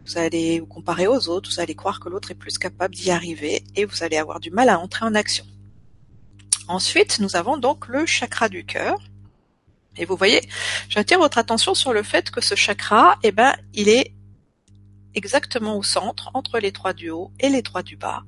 Vous 0.07 0.19
allez 0.19 0.59
vous 0.59 0.67
comparer 0.67 1.07
aux 1.07 1.29
autres, 1.29 1.51
vous 1.51 1.61
allez 1.61 1.77
croire 1.77 2.01
que 2.01 2.09
l'autre 2.09 2.33
est 2.33 2.41
plus 2.45 2.59
capable 2.59 2.97
d'y 2.97 3.13
arriver 3.13 3.63
et 3.77 3.85
vous 3.85 4.03
allez 4.03 4.17
avoir 4.17 4.41
du 4.41 4.51
mal 4.51 4.69
à 4.69 4.81
entrer 4.81 5.05
en 5.05 5.15
action. 5.15 5.47
Ensuite, 6.73 7.19
nous 7.19 7.37
avons 7.37 7.59
donc 7.59 7.87
le 7.89 8.07
chakra 8.07 8.49
du 8.49 8.65
cœur. 8.65 8.97
Et 9.99 10.07
vous 10.07 10.17
voyez, 10.17 10.41
j'attire 10.89 11.19
votre 11.19 11.37
attention 11.37 11.75
sur 11.75 11.93
le 11.93 12.03
fait 12.03 12.31
que 12.31 12.41
ce 12.41 12.55
chakra, 12.55 13.19
eh 13.23 13.31
ben, 13.31 13.55
il 13.75 13.91
est 13.91 14.15
exactement 15.15 15.77
au 15.77 15.83
centre, 15.83 16.31
entre 16.33 16.59
les 16.61 16.73
trois 16.73 16.95
du 16.95 17.11
haut 17.11 17.31
et 17.41 17.51
les 17.51 17.63
trois 17.63 17.83
du 17.83 17.99
bas. 17.99 18.23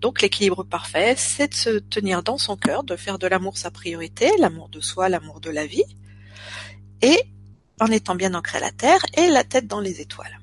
Donc 0.00 0.22
l'équilibre 0.22 0.64
parfait, 0.64 1.16
c'est 1.18 1.48
de 1.48 1.54
se 1.54 1.78
tenir 1.80 2.22
dans 2.22 2.38
son 2.38 2.56
cœur, 2.56 2.82
de 2.82 2.96
faire 2.96 3.18
de 3.18 3.26
l'amour 3.26 3.58
sa 3.58 3.70
priorité, 3.70 4.30
l'amour 4.38 4.70
de 4.70 4.80
soi, 4.80 5.10
l'amour 5.10 5.40
de 5.42 5.50
la 5.50 5.66
vie, 5.66 5.84
et 7.02 7.20
en 7.78 7.88
étant 7.88 8.14
bien 8.14 8.32
ancré 8.32 8.56
à 8.56 8.62
la 8.62 8.72
terre 8.72 9.04
et 9.18 9.28
la 9.28 9.44
tête 9.44 9.66
dans 9.66 9.80
les 9.80 10.00
étoiles. 10.00 10.40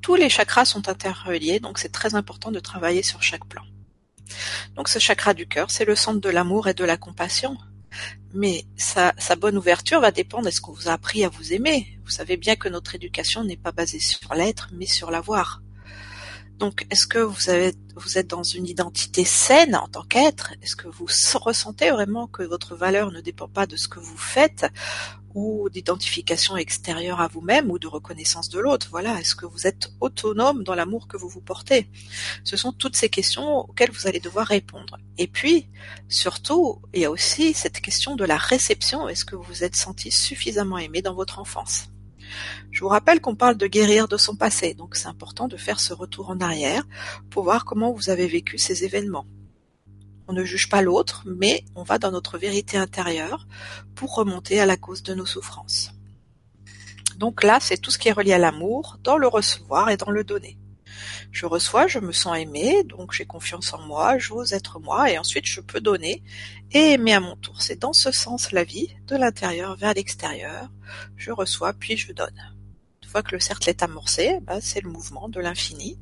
Tous 0.00 0.14
les 0.14 0.30
chakras 0.30 0.64
sont 0.64 0.88
interreliés, 0.88 1.60
donc 1.60 1.76
c'est 1.76 1.92
très 1.92 2.14
important 2.14 2.50
de 2.50 2.60
travailler 2.60 3.02
sur 3.02 3.22
chaque 3.22 3.44
plan. 3.44 3.64
Donc 4.76 4.88
ce 4.88 4.98
chakra 4.98 5.34
du 5.34 5.46
cœur, 5.46 5.70
c'est 5.70 5.84
le 5.84 5.96
centre 5.96 6.20
de 6.20 6.28
l'amour 6.28 6.68
et 6.68 6.74
de 6.74 6.84
la 6.84 6.96
compassion. 6.96 7.56
Mais 8.34 8.64
sa, 8.76 9.14
sa 9.18 9.36
bonne 9.36 9.56
ouverture 9.56 10.00
va 10.00 10.10
dépendre 10.10 10.46
de 10.46 10.50
ce 10.50 10.60
qu'on 10.60 10.72
vous 10.72 10.88
a 10.88 10.92
appris 10.92 11.24
à 11.24 11.28
vous 11.28 11.52
aimer. 11.52 11.98
Vous 12.04 12.10
savez 12.10 12.36
bien 12.36 12.56
que 12.56 12.68
notre 12.68 12.94
éducation 12.94 13.44
n'est 13.44 13.56
pas 13.56 13.72
basée 13.72 14.00
sur 14.00 14.34
l'être, 14.34 14.68
mais 14.72 14.86
sur 14.86 15.10
l'avoir. 15.10 15.62
Donc, 16.58 16.86
est-ce 16.90 17.06
que 17.06 17.18
vous, 17.18 17.50
êtes 17.50 18.26
dans 18.26 18.42
une 18.42 18.66
identité 18.66 19.24
saine 19.24 19.76
en 19.76 19.86
tant 19.86 20.02
qu'être? 20.02 20.52
Est-ce 20.60 20.74
que 20.74 20.88
vous 20.88 21.06
ressentez 21.40 21.90
vraiment 21.90 22.26
que 22.26 22.42
votre 22.42 22.74
valeur 22.74 23.12
ne 23.12 23.20
dépend 23.20 23.48
pas 23.48 23.66
de 23.66 23.76
ce 23.76 23.86
que 23.86 24.00
vous 24.00 24.16
faites 24.16 24.66
ou 25.34 25.68
d'identification 25.68 26.56
extérieure 26.56 27.20
à 27.20 27.28
vous-même 27.28 27.70
ou 27.70 27.78
de 27.78 27.86
reconnaissance 27.86 28.48
de 28.48 28.58
l'autre? 28.58 28.88
Voilà, 28.90 29.20
est-ce 29.20 29.36
que 29.36 29.46
vous 29.46 29.68
êtes 29.68 29.92
autonome 30.00 30.64
dans 30.64 30.74
l'amour 30.74 31.06
que 31.06 31.16
vous 31.16 31.28
vous 31.28 31.40
portez? 31.40 31.88
Ce 32.42 32.56
sont 32.56 32.72
toutes 32.72 32.96
ces 32.96 33.08
questions 33.08 33.58
auxquelles 33.58 33.92
vous 33.92 34.08
allez 34.08 34.20
devoir 34.20 34.48
répondre. 34.48 34.98
Et 35.16 35.28
puis, 35.28 35.68
surtout, 36.08 36.82
il 36.92 37.02
y 37.02 37.04
a 37.04 37.10
aussi 37.10 37.54
cette 37.54 37.80
question 37.80 38.16
de 38.16 38.24
la 38.24 38.36
réception. 38.36 39.08
Est-ce 39.08 39.24
que 39.24 39.36
vous 39.36 39.44
vous 39.44 39.62
êtes 39.62 39.76
senti 39.76 40.10
suffisamment 40.10 40.78
aimé 40.78 41.02
dans 41.02 41.14
votre 41.14 41.38
enfance? 41.38 41.88
Je 42.70 42.80
vous 42.80 42.88
rappelle 42.88 43.20
qu'on 43.20 43.34
parle 43.34 43.56
de 43.56 43.66
guérir 43.66 44.08
de 44.08 44.16
son 44.16 44.36
passé, 44.36 44.74
donc 44.74 44.96
c'est 44.96 45.08
important 45.08 45.48
de 45.48 45.56
faire 45.56 45.80
ce 45.80 45.92
retour 45.92 46.30
en 46.30 46.40
arrière 46.40 46.84
pour 47.30 47.44
voir 47.44 47.64
comment 47.64 47.92
vous 47.92 48.10
avez 48.10 48.26
vécu 48.26 48.58
ces 48.58 48.84
événements. 48.84 49.26
On 50.26 50.34
ne 50.34 50.44
juge 50.44 50.68
pas 50.68 50.82
l'autre, 50.82 51.24
mais 51.26 51.64
on 51.74 51.82
va 51.82 51.98
dans 51.98 52.10
notre 52.10 52.36
vérité 52.36 52.76
intérieure 52.76 53.48
pour 53.94 54.14
remonter 54.14 54.60
à 54.60 54.66
la 54.66 54.76
cause 54.76 55.02
de 55.02 55.14
nos 55.14 55.24
souffrances. 55.24 55.92
Donc 57.16 57.42
là, 57.42 57.58
c'est 57.60 57.78
tout 57.78 57.90
ce 57.90 57.98
qui 57.98 58.08
est 58.08 58.12
relié 58.12 58.34
à 58.34 58.38
l'amour, 58.38 58.98
dans 59.02 59.16
le 59.16 59.26
recevoir 59.26 59.90
et 59.90 59.96
dans 59.96 60.10
le 60.10 60.24
donner. 60.24 60.58
Je 61.32 61.46
reçois, 61.46 61.86
je 61.86 61.98
me 61.98 62.12
sens 62.12 62.36
aimé, 62.38 62.84
donc 62.84 63.12
j'ai 63.12 63.26
confiance 63.26 63.72
en 63.72 63.80
moi, 63.82 64.18
j'ose 64.18 64.52
être 64.52 64.80
moi, 64.80 65.10
et 65.10 65.18
ensuite 65.18 65.46
je 65.46 65.60
peux 65.60 65.80
donner 65.80 66.22
et 66.72 66.92
aimer 66.92 67.14
à 67.14 67.20
mon 67.20 67.36
tour. 67.36 67.60
C'est 67.62 67.78
dans 67.78 67.92
ce 67.92 68.10
sens 68.10 68.52
la 68.52 68.64
vie, 68.64 68.94
de 69.06 69.16
l'intérieur 69.16 69.76
vers 69.76 69.94
l'extérieur. 69.94 70.70
Je 71.16 71.30
reçois, 71.30 71.72
puis 71.72 71.96
je 71.96 72.12
donne. 72.12 72.54
Une 73.02 73.08
fois 73.08 73.22
que 73.22 73.32
le 73.32 73.40
cercle 73.40 73.68
est 73.68 73.82
amorcé, 73.82 74.38
bah, 74.42 74.60
c'est 74.60 74.82
le 74.82 74.90
mouvement 74.90 75.28
de 75.28 75.40
l'infini, 75.40 75.98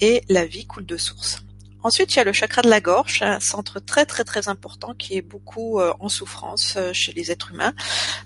et 0.00 0.22
la 0.28 0.46
vie 0.46 0.66
coule 0.66 0.86
de 0.86 0.96
source. 0.96 1.42
Ensuite, 1.84 2.14
il 2.14 2.18
y 2.18 2.20
a 2.20 2.24
le 2.24 2.32
chakra 2.32 2.62
de 2.62 2.70
la 2.70 2.80
gorge, 2.80 3.22
un 3.22 3.40
centre 3.40 3.80
très 3.80 4.06
très 4.06 4.22
très 4.22 4.48
important 4.48 4.94
qui 4.94 5.16
est 5.16 5.22
beaucoup 5.22 5.80
euh, 5.80 5.92
en 5.98 6.08
souffrance 6.08 6.74
euh, 6.76 6.92
chez 6.92 7.12
les 7.12 7.32
êtres 7.32 7.50
humains, 7.50 7.74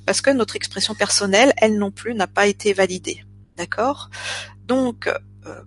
parce 0.04 0.20
que 0.20 0.30
notre 0.30 0.56
expression 0.56 0.94
personnelle, 0.94 1.54
elle 1.56 1.78
non 1.78 1.90
plus, 1.90 2.14
n'a 2.14 2.26
pas 2.26 2.46
été 2.46 2.74
validée. 2.74 3.24
D'accord? 3.56 4.10
Donc, 4.66 5.08
euh, 5.46 5.62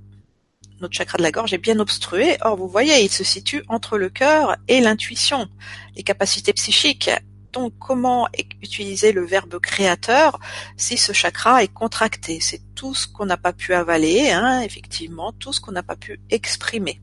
notre 0.82 0.96
chakra 0.96 1.18
de 1.18 1.24
la 1.24 1.32
gorge 1.32 1.54
est 1.54 1.58
bien 1.58 1.80
obstrué. 1.80 2.38
Or, 2.42 2.56
vous 2.56 2.68
voyez, 2.68 3.04
il 3.04 3.10
se 3.10 3.24
situe 3.24 3.64
entre 3.68 3.98
le 3.98 4.10
cœur 4.10 4.56
et 4.68 4.80
l'intuition, 4.80 5.48
les 5.96 6.04
capacités 6.04 6.54
psychiques. 6.54 7.10
Donc, 7.52 7.74
comment 7.80 8.28
utiliser 8.62 9.12
le 9.12 9.26
verbe 9.26 9.60
créateur 9.60 10.40
si 10.78 10.98
ce 10.98 11.14
chakra 11.14 11.64
est 11.64 11.74
contracté? 11.74 12.40
C'est 12.42 12.62
tout 12.76 12.94
ce 12.94 13.08
qu'on 13.08 13.26
n'a 13.26 13.38
pas 13.38 13.54
pu 13.54 13.74
avaler, 13.74 14.30
hein, 14.30 14.62
effectivement, 14.62 15.34
tout 15.34 15.52
ce 15.52 15.60
qu'on 15.60 15.72
n'a 15.72 15.84
pas 15.84 15.96
pu 15.96 16.20
exprimer. 16.30 17.02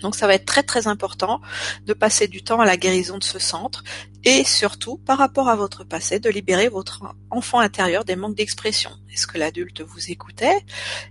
Donc 0.00 0.14
ça 0.14 0.26
va 0.26 0.34
être 0.34 0.44
très 0.44 0.62
très 0.62 0.86
important 0.86 1.40
de 1.86 1.92
passer 1.92 2.28
du 2.28 2.42
temps 2.42 2.60
à 2.60 2.64
la 2.64 2.76
guérison 2.76 3.18
de 3.18 3.24
ce 3.24 3.38
centre 3.38 3.82
et 4.24 4.44
surtout 4.44 4.98
par 4.98 5.18
rapport 5.18 5.48
à 5.48 5.56
votre 5.56 5.84
passé 5.84 6.18
de 6.18 6.28
libérer 6.28 6.68
votre 6.68 7.02
enfant 7.30 7.60
intérieur 7.60 8.04
des 8.04 8.16
manques 8.16 8.36
d'expression. 8.36 8.90
Est-ce 9.12 9.26
que 9.26 9.38
l'adulte 9.38 9.80
vous 9.80 10.10
écoutait? 10.10 10.64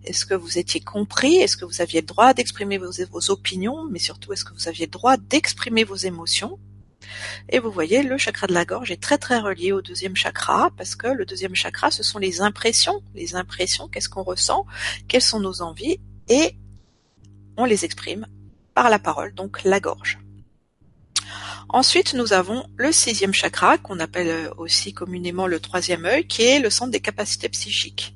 Est-ce 0.04 0.26
que 0.26 0.34
vous 0.34 0.58
étiez 0.58 0.82
compris? 0.82 1.38
Est-ce 1.38 1.58
que 1.58 1.66
vous 1.66 1.82
aviez 1.82 2.02
le 2.02 2.08
droit 2.08 2.34
d'exprimer 2.34 2.78
vos, 2.78 2.92
vos, 3.12 3.32
opinions? 3.32 3.86
Mais 3.90 4.00
surtout, 4.00 4.34
est-ce 4.34 4.46
que 4.46 4.54
vous 4.54 4.68
aviez 4.68 4.86
le 4.86 4.92
droit 4.92 5.18
d'exprimer 5.18 5.84
vos 5.84 5.96
émotions? 5.96 6.60
Et 7.50 7.60
vous 7.60 7.72
voyez, 7.72 8.04
le 8.04 8.18
chakra 8.18 8.48
de 8.48 8.54
la 8.54 8.66
gorge 8.66 8.92
est 8.92 9.02
très 9.02 9.18
très 9.18 9.40
relié 9.40 9.72
au 9.72 9.82
deuxième 9.82 10.16
chakra 10.16 10.70
parce 10.78 10.96
que 10.96 11.08
le 11.08 11.26
deuxième 11.26 11.56
chakra, 11.56 11.90
ce 11.92 12.04
sont 12.04 12.20
les 12.20 12.42
impressions. 12.42 13.02
Les 13.16 13.36
impressions, 13.36 13.88
qu'est-ce 13.88 14.10
qu'on 14.10 14.24
ressent? 14.24 14.66
Quelles 15.08 15.22
sont 15.22 15.40
nos 15.40 15.62
envies? 15.62 16.00
Et 16.28 16.58
on 17.56 17.66
les 17.66 17.86
exprime 17.86 18.28
par 18.78 18.92
la 18.92 19.00
parole, 19.00 19.34
donc 19.34 19.64
la 19.64 19.80
gorge. 19.80 20.20
Ensuite, 21.68 22.14
nous 22.14 22.32
avons 22.32 22.64
le 22.76 22.92
sixième 22.92 23.34
chakra, 23.34 23.80
qu'on 23.80 24.00
appelle 24.00 24.52
aussi 24.58 24.94
communément 24.94 25.48
le 25.48 25.60
troisième 25.60 26.06
œil, 26.06 26.28
qui 26.28 26.44
est 26.44 26.60
le 26.60 26.70
centre 26.70 26.92
des 26.92 27.00
capacités 27.00 27.50
psychiques. 27.50 28.14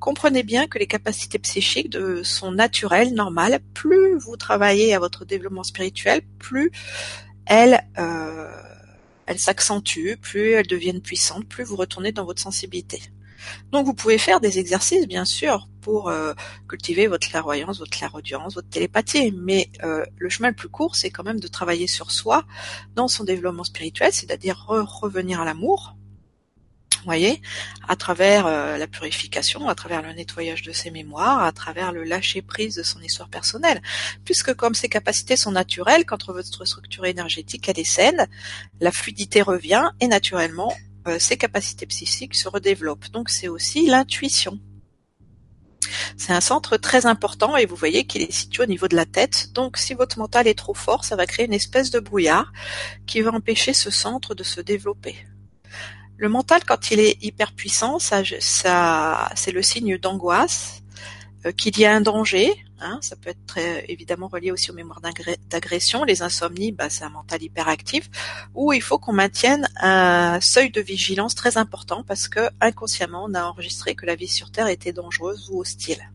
Comprenez 0.00 0.42
bien 0.42 0.66
que 0.66 0.80
les 0.80 0.88
capacités 0.88 1.38
psychiques 1.38 1.96
sont 2.24 2.50
naturelles, 2.50 3.14
normales. 3.14 3.60
Plus 3.74 4.18
vous 4.18 4.36
travaillez 4.36 4.92
à 4.92 4.98
votre 4.98 5.24
développement 5.24 5.62
spirituel, 5.62 6.22
plus 6.40 6.72
elles, 7.46 7.80
euh, 7.96 8.50
elles 9.26 9.38
s'accentuent, 9.38 10.16
plus 10.20 10.50
elles 10.50 10.66
deviennent 10.66 11.00
puissantes, 11.00 11.46
plus 11.46 11.62
vous 11.62 11.76
retournez 11.76 12.10
dans 12.10 12.24
votre 12.24 12.42
sensibilité. 12.42 13.00
Donc 13.70 13.86
vous 13.86 13.94
pouvez 13.94 14.18
faire 14.18 14.40
des 14.40 14.58
exercices, 14.58 15.06
bien 15.06 15.24
sûr, 15.24 15.68
pour 15.80 16.08
euh, 16.08 16.32
cultiver 16.68 17.06
votre 17.06 17.28
clairvoyance, 17.28 17.78
votre 17.78 17.90
clairaudience, 17.90 18.54
votre 18.54 18.68
télépathie. 18.68 19.32
Mais 19.32 19.70
euh, 19.82 20.04
le 20.16 20.28
chemin 20.28 20.48
le 20.48 20.54
plus 20.54 20.68
court, 20.68 20.96
c'est 20.96 21.10
quand 21.10 21.24
même 21.24 21.40
de 21.40 21.48
travailler 21.48 21.86
sur 21.86 22.10
soi 22.10 22.44
dans 22.94 23.08
son 23.08 23.24
développement 23.24 23.64
spirituel, 23.64 24.12
c'est-à-dire 24.12 24.66
revenir 24.66 25.40
à 25.40 25.44
l'amour, 25.44 25.96
vous 27.02 27.06
voyez, 27.06 27.42
à 27.88 27.96
travers 27.96 28.46
euh, 28.46 28.78
la 28.78 28.86
purification, 28.86 29.68
à 29.68 29.74
travers 29.74 30.02
le 30.02 30.12
nettoyage 30.12 30.62
de 30.62 30.70
ses 30.70 30.92
mémoires, 30.92 31.42
à 31.42 31.50
travers 31.50 31.90
le 31.90 32.04
lâcher 32.04 32.42
prise 32.42 32.76
de 32.76 32.84
son 32.84 33.00
histoire 33.00 33.28
personnelle. 33.28 33.82
Puisque 34.24 34.54
comme 34.54 34.74
ses 34.74 34.88
capacités 34.88 35.36
sont 35.36 35.50
naturelles, 35.50 36.04
quand 36.04 36.30
votre 36.30 36.64
structure 36.64 37.04
énergétique 37.04 37.68
elle 37.68 37.80
est 37.80 37.84
saine, 37.84 38.28
la 38.80 38.92
fluidité 38.92 39.42
revient 39.42 39.90
et 39.98 40.06
naturellement 40.06 40.72
ses 41.18 41.36
capacités 41.36 41.86
psychiques 41.86 42.34
se 42.34 42.48
redéveloppent. 42.48 43.10
Donc 43.10 43.28
c'est 43.28 43.48
aussi 43.48 43.86
l'intuition. 43.86 44.58
C'est 46.16 46.32
un 46.32 46.40
centre 46.40 46.76
très 46.76 47.06
important 47.06 47.56
et 47.56 47.66
vous 47.66 47.76
voyez 47.76 48.04
qu'il 48.04 48.22
est 48.22 48.32
situé 48.32 48.62
au 48.62 48.66
niveau 48.66 48.88
de 48.88 48.96
la 48.96 49.06
tête. 49.06 49.52
Donc 49.52 49.76
si 49.76 49.94
votre 49.94 50.18
mental 50.18 50.46
est 50.46 50.58
trop 50.58 50.74
fort, 50.74 51.04
ça 51.04 51.16
va 51.16 51.26
créer 51.26 51.46
une 51.46 51.52
espèce 51.52 51.90
de 51.90 52.00
brouillard 52.00 52.52
qui 53.06 53.20
va 53.20 53.32
empêcher 53.32 53.72
ce 53.74 53.90
centre 53.90 54.34
de 54.34 54.42
se 54.42 54.60
développer. 54.60 55.16
Le 56.16 56.28
mental, 56.28 56.62
quand 56.64 56.90
il 56.92 57.00
est 57.00 57.22
hyper 57.22 57.52
puissant, 57.52 57.98
ça, 57.98 58.22
c'est 59.34 59.50
le 59.50 59.62
signe 59.62 59.98
d'angoisse, 59.98 60.78
euh, 60.78 60.81
qu'il 61.50 61.78
y 61.78 61.84
a 61.84 61.94
un 61.94 62.00
danger, 62.00 62.54
Hein, 62.84 62.98
ça 63.00 63.14
peut 63.14 63.30
être 63.30 63.46
très, 63.46 63.84
évidemment 63.88 64.26
relié 64.26 64.50
aussi 64.50 64.72
aux 64.72 64.74
mémoires 64.74 65.00
d'agression. 65.00 66.02
Les 66.02 66.22
insomnies, 66.22 66.72
bah, 66.72 66.90
c'est 66.90 67.04
un 67.04 67.10
mental 67.10 67.40
hyperactif 67.42 68.10
où 68.54 68.72
il 68.72 68.82
faut 68.82 68.98
qu'on 68.98 69.12
maintienne 69.12 69.68
un 69.76 70.40
seuil 70.40 70.70
de 70.70 70.80
vigilance 70.80 71.36
très 71.36 71.58
important 71.58 72.02
parce 72.02 72.28
que 72.28 72.40
inconsciemment 72.60 73.24
on 73.28 73.34
a 73.34 73.44
enregistré 73.44 73.94
que 73.94 74.04
la 74.04 74.16
vie 74.16 74.26
sur 74.26 74.50
Terre 74.50 74.66
était 74.66 74.92
dangereuse 74.92 75.48
ou 75.52 75.60
hostile. 75.60 76.10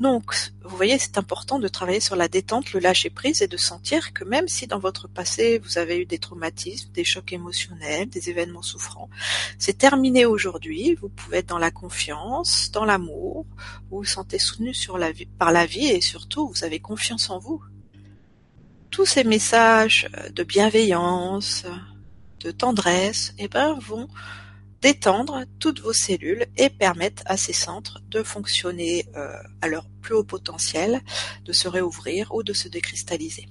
Donc, 0.00 0.52
vous 0.64 0.76
voyez, 0.76 0.98
c'est 0.98 1.18
important 1.18 1.60
de 1.60 1.68
travailler 1.68 2.00
sur 2.00 2.16
la 2.16 2.26
détente, 2.26 2.72
le 2.72 2.80
lâcher 2.80 3.10
prise 3.10 3.42
et 3.42 3.46
de 3.46 3.56
sentir 3.56 4.12
que 4.12 4.24
même 4.24 4.48
si 4.48 4.66
dans 4.66 4.80
votre 4.80 5.08
passé 5.08 5.60
vous 5.60 5.78
avez 5.78 5.98
eu 5.98 6.04
des 6.04 6.18
traumatismes, 6.18 6.90
des 6.92 7.04
chocs 7.04 7.32
émotionnels, 7.32 8.08
des 8.08 8.28
événements 8.28 8.62
souffrants, 8.62 9.08
c'est 9.56 9.78
terminé 9.78 10.26
aujourd'hui. 10.26 10.96
Vous 11.00 11.08
pouvez 11.08 11.38
être 11.38 11.48
dans 11.48 11.58
la 11.58 11.70
confiance, 11.70 12.72
dans 12.72 12.84
l'amour, 12.84 13.46
vous 13.90 13.98
vous 13.98 14.04
sentez 14.04 14.40
soutenu 14.40 14.72
par 15.38 15.52
la 15.52 15.66
vie 15.66 15.86
et 15.86 16.00
surtout 16.00 16.48
vous 16.48 16.64
avez 16.64 16.80
confiance 16.80 17.30
en 17.30 17.38
vous. 17.38 17.62
Tous 18.90 19.06
ces 19.06 19.24
messages 19.24 20.08
de 20.32 20.42
bienveillance, 20.42 21.64
de 22.40 22.50
tendresse, 22.50 23.32
eh 23.38 23.48
ben, 23.48 23.78
vont 23.80 24.08
détendre 24.84 25.44
toutes 25.60 25.80
vos 25.80 25.94
cellules 25.94 26.44
et 26.58 26.68
permettre 26.68 27.22
à 27.24 27.38
ces 27.38 27.54
centres 27.54 28.02
de 28.10 28.22
fonctionner 28.22 29.06
euh, 29.16 29.34
à 29.62 29.66
leur 29.66 29.86
plus 30.02 30.12
haut 30.12 30.24
potentiel, 30.24 31.00
de 31.46 31.54
se 31.54 31.68
réouvrir 31.68 32.34
ou 32.34 32.42
de 32.42 32.52
se 32.52 32.68
décristalliser. 32.68 33.48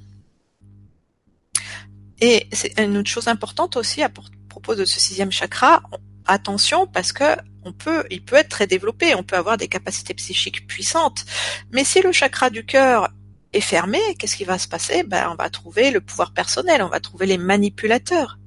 Et 2.22 2.48
c'est 2.52 2.80
une 2.80 2.98
autre 2.98 3.10
chose 3.10 3.28
importante 3.28 3.78
aussi 3.78 4.04
à 4.04 4.10
propos 4.48 4.76
de 4.76 4.86
ce 4.86 5.00
sixième 5.00 5.32
chakra, 5.32 5.82
attention 6.28 6.86
parce 6.86 7.12
que 7.12 7.36
on 7.66 7.74
peut, 7.74 8.06
il 8.12 8.24
peut 8.24 8.36
être 8.36 8.50
très 8.50 8.68
développé, 8.68 9.16
on 9.16 9.24
peut 9.24 9.36
avoir 9.36 9.58
des 9.58 9.68
capacités 9.68 10.14
psychiques 10.14 10.68
puissantes, 10.68 11.26
mais 11.72 11.84
si 11.84 12.04
le 12.04 12.12
chakra 12.12 12.52
du 12.52 12.64
cœur 12.64 13.10
est 13.54 13.62
fermé, 13.62 14.00
qu'est-ce 14.20 14.36
qui 14.36 14.44
va 14.44 14.60
se 14.60 14.68
passer? 14.68 15.02
Ben, 15.02 15.30
on 15.32 15.36
va 15.36 15.50
trouver 15.50 15.90
le 15.90 16.00
pouvoir 16.00 16.32
personnel, 16.32 16.84
on 16.84 16.90
va 16.90 17.00
trouver 17.00 17.26
les 17.26 17.40
manipulateurs 17.40 18.38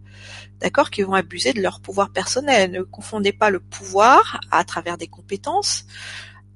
d'accord, 0.60 0.90
qui 0.90 1.02
vont 1.02 1.14
abuser 1.14 1.52
de 1.52 1.60
leur 1.60 1.80
pouvoir 1.80 2.10
personnel. 2.10 2.70
Ne 2.70 2.82
confondez 2.82 3.32
pas 3.32 3.50
le 3.50 3.60
pouvoir 3.60 4.40
à 4.50 4.64
travers 4.64 4.98
des 4.98 5.08
compétences 5.08 5.86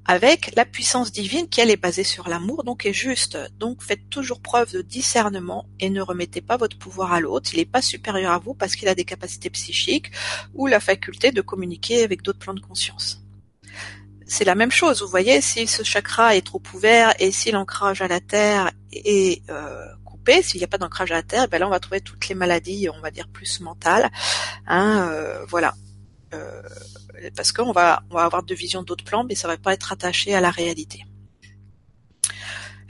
avec 0.05 0.53
la 0.55 0.65
puissance 0.65 1.11
divine 1.11 1.47
qui 1.47 1.61
elle 1.61 1.69
est 1.69 1.77
basée 1.77 2.03
sur 2.03 2.27
l'amour, 2.27 2.63
donc 2.63 2.85
est 2.85 2.93
juste. 2.93 3.37
Donc 3.59 3.81
faites 3.81 4.09
toujours 4.09 4.41
preuve 4.41 4.73
de 4.73 4.81
discernement 4.81 5.65
et 5.79 5.89
ne 5.89 6.01
remettez 6.01 6.41
pas 6.41 6.57
votre 6.57 6.77
pouvoir 6.77 7.13
à 7.13 7.19
l'autre. 7.19 7.51
Il 7.53 7.59
n'est 7.59 7.65
pas 7.65 7.81
supérieur 7.81 8.31
à 8.31 8.39
vous 8.39 8.53
parce 8.53 8.75
qu'il 8.75 8.87
a 8.87 8.95
des 8.95 9.05
capacités 9.05 9.49
psychiques 9.49 10.11
ou 10.53 10.67
la 10.67 10.79
faculté 10.79 11.31
de 11.31 11.41
communiquer 11.41 12.03
avec 12.03 12.23
d'autres 12.23 12.39
plans 12.39 12.53
de 12.53 12.59
conscience. 12.59 13.21
C'est 14.25 14.45
la 14.45 14.55
même 14.55 14.71
chose, 14.71 15.01
vous 15.01 15.09
voyez, 15.09 15.41
si 15.41 15.67
ce 15.67 15.83
chakra 15.83 16.35
est 16.37 16.45
trop 16.45 16.61
ouvert 16.73 17.13
et 17.19 17.31
si 17.31 17.51
l'ancrage 17.51 18.01
à 18.01 18.07
la 18.07 18.21
terre 18.21 18.71
est 18.93 19.41
euh, 19.49 19.85
s'il 20.41 20.59
n'y 20.59 20.63
a 20.63 20.67
pas 20.67 20.77
d'ancrage 20.77 21.11
à 21.11 21.15
la 21.15 21.23
terre, 21.23 21.47
ben 21.47 21.59
là 21.59 21.67
on 21.67 21.69
va 21.69 21.79
trouver 21.79 22.01
toutes 22.01 22.27
les 22.29 22.35
maladies, 22.35 22.89
on 22.89 23.01
va 23.01 23.11
dire 23.11 23.27
plus 23.27 23.59
mentales. 23.59 24.09
Hein, 24.67 25.07
euh, 25.11 25.45
voilà. 25.45 25.73
Euh, 26.33 26.61
parce 27.35 27.51
qu'on 27.51 27.71
va, 27.71 28.03
on 28.09 28.15
va 28.15 28.23
avoir 28.23 28.43
deux 28.43 28.55
visions 28.55 28.83
d'autres 28.83 29.03
plans, 29.03 29.23
mais 29.23 29.35
ça 29.35 29.47
va 29.47 29.57
pas 29.57 29.73
être 29.73 29.91
attaché 29.91 30.33
à 30.33 30.41
la 30.41 30.49
réalité. 30.49 31.03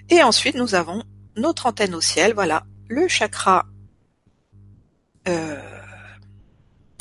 Et 0.09 0.21
ensuite, 0.23 0.55
nous 0.55 0.75
avons 0.75 1.03
notre 1.35 1.65
antenne 1.65 1.95
au 1.95 2.01
ciel, 2.01 2.33
voilà, 2.33 2.63
le 2.87 3.07
chakra 3.07 3.65
euh, 5.27 5.59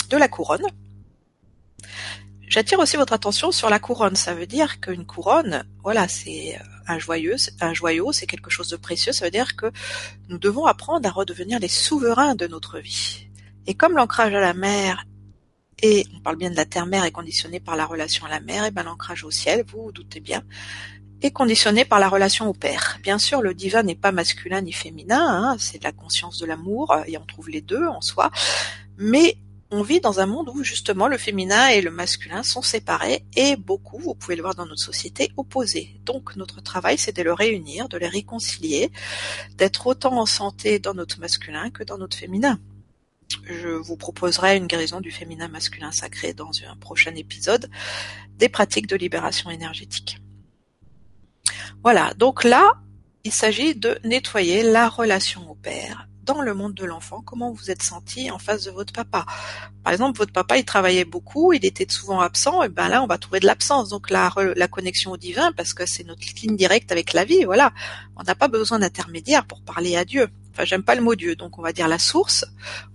de 0.08 0.16
la 0.16 0.28
couronne. 0.28 0.66
J'attire 2.48 2.78
aussi 2.78 2.96
votre 2.96 3.12
attention 3.12 3.52
sur 3.52 3.70
la 3.70 3.78
couronne. 3.78 4.16
Ça 4.16 4.34
veut 4.34 4.46
dire 4.46 4.80
qu'une 4.80 5.06
couronne, 5.06 5.64
voilà, 5.82 6.08
c'est 6.08 6.58
un 6.90 6.98
joyeux, 6.98 7.36
un 7.60 7.74
joyau, 7.74 8.12
c'est 8.12 8.26
quelque 8.26 8.50
chose 8.50 8.68
de 8.68 8.76
précieux. 8.76 9.12
Ça 9.12 9.24
veut 9.24 9.30
dire 9.30 9.56
que 9.56 9.66
nous 10.28 10.38
devons 10.38 10.66
apprendre 10.66 11.08
à 11.08 11.12
redevenir 11.12 11.58
les 11.58 11.68
souverains 11.68 12.34
de 12.34 12.46
notre 12.46 12.78
vie. 12.78 13.28
Et 13.66 13.74
comme 13.74 13.96
l'ancrage 13.96 14.34
à 14.34 14.40
la 14.40 14.54
mer 14.54 15.04
et 15.82 16.06
on 16.14 16.20
parle 16.20 16.36
bien 16.36 16.50
de 16.50 16.56
la 16.56 16.66
terre-mère 16.66 17.04
est 17.04 17.10
conditionné 17.10 17.60
par 17.60 17.76
la 17.76 17.86
relation 17.86 18.26
à 18.26 18.28
la 18.28 18.40
mer, 18.40 18.64
et 18.64 18.70
ben 18.70 18.82
l'ancrage 18.82 19.24
au 19.24 19.30
ciel, 19.30 19.64
vous 19.66 19.84
vous 19.84 19.92
doutez 19.92 20.20
bien, 20.20 20.42
est 21.22 21.30
conditionné 21.30 21.84
par 21.84 21.98
la 21.98 22.08
relation 22.08 22.48
au 22.48 22.52
père. 22.52 22.98
Bien 23.02 23.18
sûr, 23.18 23.40
le 23.40 23.54
divin 23.54 23.82
n'est 23.82 23.94
pas 23.94 24.12
masculin 24.12 24.60
ni 24.60 24.72
féminin, 24.72 25.26
hein, 25.26 25.56
c'est 25.58 25.78
de 25.78 25.84
la 25.84 25.92
conscience 25.92 26.38
de 26.38 26.46
l'amour, 26.46 26.94
et 27.06 27.16
on 27.16 27.24
trouve 27.24 27.48
les 27.48 27.60
deux 27.60 27.86
en 27.86 28.00
soi, 28.00 28.30
mais 28.98 29.38
on 29.70 29.82
vit 29.82 30.00
dans 30.00 30.18
un 30.20 30.26
monde 30.26 30.48
où 30.48 30.64
justement 30.64 31.06
le 31.06 31.16
féminin 31.16 31.68
et 31.68 31.80
le 31.80 31.90
masculin 31.90 32.42
sont 32.42 32.62
séparés 32.62 33.24
et 33.36 33.56
beaucoup, 33.56 33.98
vous 33.98 34.14
pouvez 34.14 34.34
le 34.34 34.42
voir 34.42 34.54
dans 34.54 34.66
notre 34.66 34.82
société, 34.82 35.30
opposés. 35.36 36.00
Donc 36.04 36.34
notre 36.36 36.60
travail, 36.60 36.98
c'est 36.98 37.16
de 37.16 37.22
le 37.22 37.32
réunir, 37.32 37.88
de 37.88 37.96
les 37.96 38.08
réconcilier, 38.08 38.90
d'être 39.56 39.86
autant 39.86 40.18
en 40.18 40.26
santé 40.26 40.78
dans 40.78 40.94
notre 40.94 41.20
masculin 41.20 41.70
que 41.70 41.84
dans 41.84 41.98
notre 41.98 42.16
féminin. 42.16 42.58
Je 43.44 43.68
vous 43.68 43.96
proposerai 43.96 44.56
une 44.56 44.66
guérison 44.66 45.00
du 45.00 45.12
féminin 45.12 45.46
masculin 45.46 45.92
sacré 45.92 46.34
dans 46.34 46.50
un 46.68 46.76
prochain 46.76 47.14
épisode 47.14 47.70
des 48.36 48.48
pratiques 48.48 48.88
de 48.88 48.96
libération 48.96 49.50
énergétique. 49.50 50.18
Voilà, 51.84 52.12
donc 52.14 52.42
là, 52.42 52.74
il 53.22 53.32
s'agit 53.32 53.74
de 53.76 53.98
nettoyer 54.04 54.62
la 54.62 54.88
relation 54.88 55.48
au 55.48 55.54
père, 55.54 56.08
dans 56.34 56.42
le 56.42 56.54
monde 56.54 56.74
de 56.74 56.84
l'enfant, 56.84 57.22
comment 57.22 57.52
vous 57.52 57.70
êtes 57.70 57.82
senti 57.82 58.30
en 58.30 58.38
face 58.38 58.64
de 58.64 58.70
votre 58.70 58.92
papa. 58.92 59.26
Par 59.82 59.92
exemple, 59.92 60.18
votre 60.18 60.32
papa, 60.32 60.58
il 60.58 60.64
travaillait 60.64 61.04
beaucoup, 61.04 61.52
il 61.52 61.64
était 61.64 61.86
souvent 61.90 62.20
absent, 62.20 62.62
et 62.62 62.68
ben 62.68 62.88
là, 62.88 63.02
on 63.02 63.06
va 63.06 63.18
trouver 63.18 63.40
de 63.40 63.46
l'absence. 63.46 63.88
Donc 63.88 64.10
la, 64.10 64.32
la 64.54 64.68
connexion 64.68 65.10
au 65.12 65.16
divin, 65.16 65.50
parce 65.52 65.74
que 65.74 65.86
c'est 65.86 66.04
notre 66.04 66.22
ligne 66.40 66.56
directe 66.56 66.92
avec 66.92 67.12
la 67.12 67.24
vie, 67.24 67.44
voilà. 67.44 67.72
On 68.16 68.22
n'a 68.22 68.34
pas 68.34 68.48
besoin 68.48 68.78
d'intermédiaire 68.78 69.44
pour 69.44 69.60
parler 69.62 69.96
à 69.96 70.04
Dieu. 70.04 70.28
Enfin, 70.52 70.64
j'aime 70.64 70.82
pas 70.82 70.94
le 70.94 71.02
mot 71.02 71.14
Dieu, 71.14 71.34
donc 71.34 71.58
on 71.58 71.62
va 71.62 71.72
dire 71.72 71.88
la 71.88 71.98
source. 71.98 72.44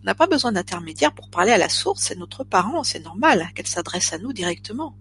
On 0.01 0.05
n'a 0.05 0.15
pas 0.15 0.27
besoin 0.27 0.51
d'intermédiaire 0.51 1.13
pour 1.13 1.29
parler 1.29 1.51
à 1.51 1.57
la 1.57 1.69
source, 1.69 2.03
c'est 2.03 2.17
notre 2.17 2.43
parent, 2.43 2.83
c'est 2.83 3.03
normal 3.03 3.49
qu'elle 3.53 3.67
s'adresse 3.67 4.13
à 4.13 4.17
nous 4.17 4.31
directement. 4.31 4.95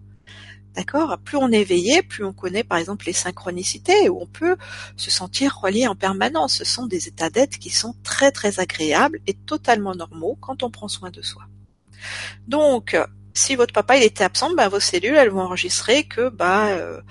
D'accord 0.75 1.17
Plus 1.23 1.37
on 1.37 1.51
est 1.51 1.61
éveillé, 1.61 2.03
plus 2.03 2.25
on 2.25 2.33
connaît 2.33 2.65
par 2.65 2.77
exemple 2.77 3.05
les 3.05 3.13
synchronicités, 3.13 4.09
où 4.09 4.21
on 4.21 4.27
peut 4.27 4.57
se 4.97 5.09
sentir 5.09 5.59
relié 5.61 5.87
en 5.87 5.95
permanence. 5.95 6.55
Ce 6.57 6.65
sont 6.65 6.85
des 6.85 7.07
états 7.07 7.29
d'être 7.29 7.57
qui 7.59 7.69
sont 7.69 7.95
très 8.03 8.31
très 8.31 8.59
agréables 8.59 9.19
et 9.25 9.33
totalement 9.33 9.95
normaux 9.95 10.37
quand 10.41 10.63
on 10.63 10.69
prend 10.69 10.89
soin 10.89 11.11
de 11.11 11.21
soi. 11.21 11.43
Donc, 12.47 12.97
si 13.33 13.55
votre 13.55 13.73
papa 13.73 13.97
il 13.97 14.03
était 14.03 14.23
absent, 14.23 14.53
bah, 14.53 14.67
vos 14.67 14.81
cellules 14.81 15.15
elles 15.15 15.29
vont 15.29 15.41
enregistrer 15.41 16.03
que 16.03 16.29
bah 16.29 16.67
euh, 16.67 17.01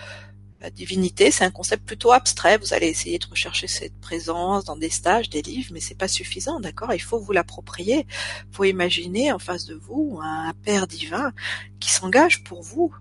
la 0.61 0.71
divinité 0.71 1.31
c'est 1.31 1.45
un 1.45 1.51
concept 1.51 1.87
plutôt 1.87 2.13
abstrait. 2.13 2.59
Vous 2.59 2.75
allez 2.75 2.89
essayer 2.89 3.19
de 3.19 3.27
rechercher 3.27 3.67
cette 3.67 3.99
présence 4.01 4.65
dans 4.65 4.77
des 4.77 4.91
stages, 4.91 5.31
des 5.31 5.43
livres, 5.43 5.71
mais 5.73 5.81
c'est 5.81 5.99
pas 5.99 6.09
suffisant, 6.09 6.61
d'accord? 6.61 6.93
Il 6.93 7.03
faut 7.03 7.19
vous 7.19 7.33
l'approprier. 7.33 8.07
Il 8.51 8.55
faut 8.55 8.65
imaginer 8.65 9.33
en 9.33 9.39
face 9.39 9.65
de 9.65 9.75
vous 9.75 10.19
un 10.23 10.53
père 10.65 10.87
divin 10.87 11.33
qui 11.81 11.93
s'engage 11.93 12.45
pour 12.45 12.63
vous, 12.63 12.95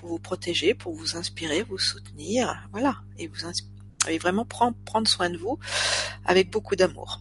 pour 0.00 0.08
vous 0.08 0.18
protéger, 0.18 0.72
pour 0.72 0.94
vous 0.94 1.16
inspirer, 1.16 1.62
vous 1.62 1.78
soutenir, 1.78 2.66
voilà, 2.72 2.96
et 3.18 3.28
vous 3.28 3.46
vraiment 4.18 4.46
prendre, 4.46 4.74
prendre 4.86 5.06
soin 5.06 5.28
de 5.28 5.36
vous 5.36 5.58
avec 6.24 6.48
beaucoup 6.50 6.74
d'amour. 6.74 7.20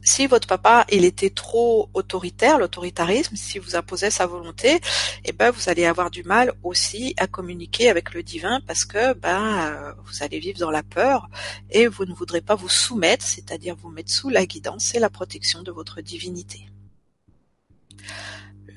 Si 0.00 0.28
votre 0.28 0.46
papa 0.46 0.86
il 0.92 1.04
était 1.04 1.30
trop 1.30 1.88
autoritaire, 1.92 2.58
l'autoritarisme, 2.58 3.34
si 3.34 3.58
vous 3.58 3.74
imposez 3.74 4.10
sa 4.10 4.26
volonté, 4.26 4.80
eh 5.24 5.32
ben 5.32 5.50
vous 5.50 5.68
allez 5.68 5.86
avoir 5.86 6.10
du 6.12 6.22
mal 6.22 6.52
aussi 6.62 7.14
à 7.16 7.26
communiquer 7.26 7.90
avec 7.90 8.14
le 8.14 8.22
divin 8.22 8.60
parce 8.64 8.84
que 8.84 9.14
ben 9.14 9.96
vous 10.04 10.22
allez 10.22 10.38
vivre 10.38 10.60
dans 10.60 10.70
la 10.70 10.84
peur 10.84 11.28
et 11.68 11.88
vous 11.88 12.04
ne 12.04 12.14
voudrez 12.14 12.42
pas 12.42 12.54
vous 12.54 12.68
soumettre, 12.68 13.24
c'est-à-dire 13.24 13.74
vous 13.74 13.90
mettre 13.90 14.12
sous 14.12 14.28
la 14.28 14.46
guidance 14.46 14.94
et 14.94 15.00
la 15.00 15.10
protection 15.10 15.62
de 15.62 15.72
votre 15.72 16.00
divinité. 16.00 16.68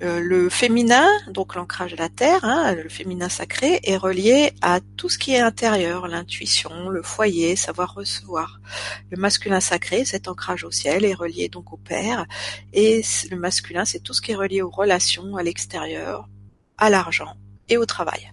Euh, 0.03 0.19
le 0.19 0.49
féminin, 0.49 1.07
donc 1.27 1.55
l'ancrage 1.55 1.93
de 1.93 1.97
la 1.97 2.10
terre, 2.10 2.43
hein, 2.43 2.75
le 2.75 2.88
féminin 2.88 3.29
sacré, 3.29 3.79
est 3.83 3.97
relié 3.97 4.51
à 4.62 4.79
tout 4.95 5.10
ce 5.10 5.17
qui 5.17 5.33
est 5.33 5.39
intérieur, 5.39 6.07
l'intuition, 6.07 6.89
le 6.89 7.01
foyer, 7.01 7.55
savoir 7.55 7.95
recevoir. 7.95 8.60
Le 9.10 9.17
masculin 9.17 9.60
sacré, 9.60 10.05
cet 10.05 10.27
ancrage 10.27 10.63
au 10.63 10.71
ciel, 10.71 11.03
est 11.03 11.15
relié 11.15 11.49
donc 11.49 11.73
au 11.73 11.77
père, 11.77 12.27
et 12.73 13.01
le 13.31 13.38
masculin, 13.38 13.86
c'est 13.86 13.99
tout 13.99 14.13
ce 14.13 14.21
qui 14.21 14.33
est 14.33 14.36
relié 14.36 14.62
aux 14.62 14.69
relations, 14.69 15.36
à 15.36 15.41
l'extérieur, 15.41 16.29
à 16.77 16.91
l'argent 16.91 17.33
et 17.69 17.77
au 17.77 17.86
travail. 17.86 18.31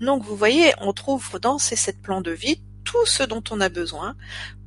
Donc 0.00 0.22
vous 0.22 0.36
voyez, 0.36 0.72
on 0.80 0.92
trouve 0.92 1.38
dans 1.40 1.58
ces 1.58 1.76
sept 1.76 2.00
plans 2.02 2.20
de 2.20 2.30
vie 2.30 2.62
tout 2.84 3.06
ce 3.06 3.22
dont 3.22 3.42
on 3.50 3.60
a 3.60 3.68
besoin 3.68 4.16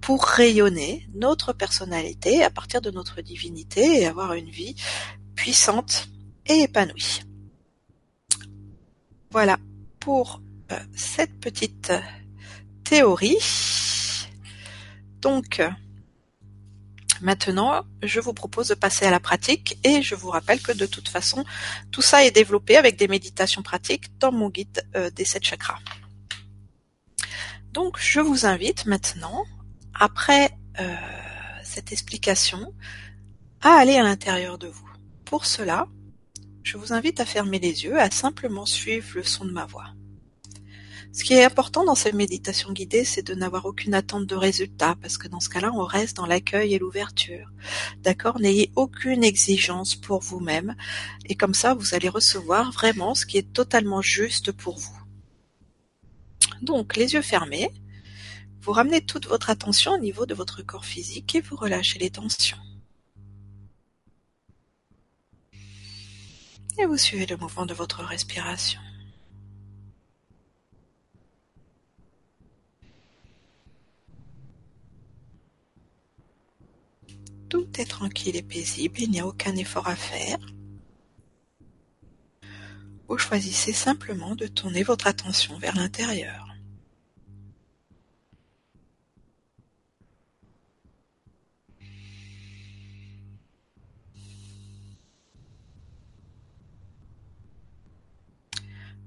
pour 0.01 0.25
rayonner 0.25 1.07
notre 1.13 1.53
personnalité 1.53 2.43
à 2.43 2.49
partir 2.49 2.81
de 2.81 2.91
notre 2.91 3.21
divinité 3.21 4.01
et 4.01 4.07
avoir 4.07 4.33
une 4.33 4.49
vie 4.49 4.75
puissante 5.35 6.09
et 6.49 6.63
épanoui. 6.63 7.21
Voilà 9.31 9.57
pour 9.99 10.41
euh, 10.71 10.79
cette 10.95 11.39
petite 11.39 11.93
théorie. 12.83 13.37
Donc, 15.21 15.61
maintenant, 17.21 17.83
je 18.01 18.19
vous 18.19 18.33
propose 18.33 18.69
de 18.69 18.73
passer 18.73 19.05
à 19.05 19.11
la 19.11 19.19
pratique 19.19 19.77
et 19.83 20.01
je 20.01 20.15
vous 20.15 20.29
rappelle 20.29 20.61
que 20.61 20.71
de 20.71 20.85
toute 20.85 21.07
façon, 21.07 21.45
tout 21.91 22.01
ça 22.01 22.25
est 22.25 22.31
développé 22.31 22.77
avec 22.77 22.97
des 22.97 23.07
méditations 23.07 23.61
pratiques 23.61 24.17
dans 24.19 24.31
mon 24.31 24.49
guide 24.49 24.83
euh, 24.95 25.11
des 25.11 25.25
sept 25.25 25.43
chakras. 25.43 25.79
Donc, 27.71 27.99
je 27.99 28.19
vous 28.19 28.47
invite 28.47 28.87
maintenant, 28.87 29.45
après 29.93 30.49
euh, 30.79 30.95
cette 31.63 31.91
explication, 31.91 32.73
à 33.61 33.73
aller 33.73 33.95
à 33.95 34.03
l'intérieur 34.03 34.57
de 34.57 34.67
vous. 34.67 34.89
Pour 35.25 35.45
cela, 35.45 35.85
je 36.69 36.77
vous 36.77 36.93
invite 36.93 37.19
à 37.19 37.25
fermer 37.25 37.57
les 37.57 37.83
yeux, 37.83 37.99
à 37.99 38.11
simplement 38.11 38.67
suivre 38.67 39.07
le 39.15 39.23
son 39.23 39.43
de 39.43 39.49
ma 39.51 39.65
voix. 39.65 39.87
Ce 41.11 41.23
qui 41.23 41.33
est 41.33 41.43
important 41.43 41.83
dans 41.83 41.95
cette 41.95 42.13
méditation 42.13 42.71
guidée, 42.71 43.05
c'est 43.05 43.25
de 43.25 43.33
n'avoir 43.33 43.65
aucune 43.65 43.95
attente 43.95 44.27
de 44.27 44.35
résultat, 44.35 44.95
parce 45.01 45.17
que 45.17 45.27
dans 45.27 45.39
ce 45.39 45.49
cas-là, 45.49 45.71
on 45.73 45.83
reste 45.83 46.17
dans 46.17 46.27
l'accueil 46.27 46.75
et 46.75 46.77
l'ouverture. 46.77 47.51
D'accord? 48.03 48.39
N'ayez 48.39 48.71
aucune 48.75 49.23
exigence 49.23 49.95
pour 49.95 50.19
vous-même, 50.19 50.75
et 51.25 51.33
comme 51.33 51.55
ça, 51.55 51.73
vous 51.73 51.95
allez 51.95 52.07
recevoir 52.07 52.71
vraiment 52.71 53.15
ce 53.15 53.25
qui 53.25 53.39
est 53.39 53.51
totalement 53.51 54.03
juste 54.03 54.51
pour 54.51 54.77
vous. 54.77 54.99
Donc, 56.61 56.97
les 56.97 57.13
yeux 57.13 57.23
fermés, 57.23 57.73
vous 58.61 58.73
ramenez 58.73 59.01
toute 59.01 59.25
votre 59.25 59.49
attention 59.49 59.93
au 59.93 59.97
niveau 59.97 60.27
de 60.27 60.35
votre 60.35 60.61
corps 60.61 60.85
physique 60.85 61.33
et 61.33 61.41
vous 61.41 61.55
relâchez 61.55 61.97
les 61.97 62.11
tensions. 62.11 62.59
Et 66.81 66.85
vous 66.85 66.97
suivez 66.97 67.25
le 67.25 67.35
mouvement 67.35 67.65
de 67.65 67.73
votre 67.73 68.03
respiration. 68.03 68.79
Tout 77.49 77.67
est 77.79 77.85
tranquille 77.85 78.37
et 78.37 78.43
paisible, 78.43 79.01
il 79.01 79.11
n'y 79.11 79.19
a 79.19 79.27
aucun 79.27 79.55
effort 79.57 79.87
à 79.87 79.95
faire. 79.95 80.37
Vous 83.09 83.17
choisissez 83.17 83.73
simplement 83.73 84.35
de 84.35 84.47
tourner 84.47 84.83
votre 84.83 85.07
attention 85.07 85.57
vers 85.57 85.75
l'intérieur. 85.75 86.48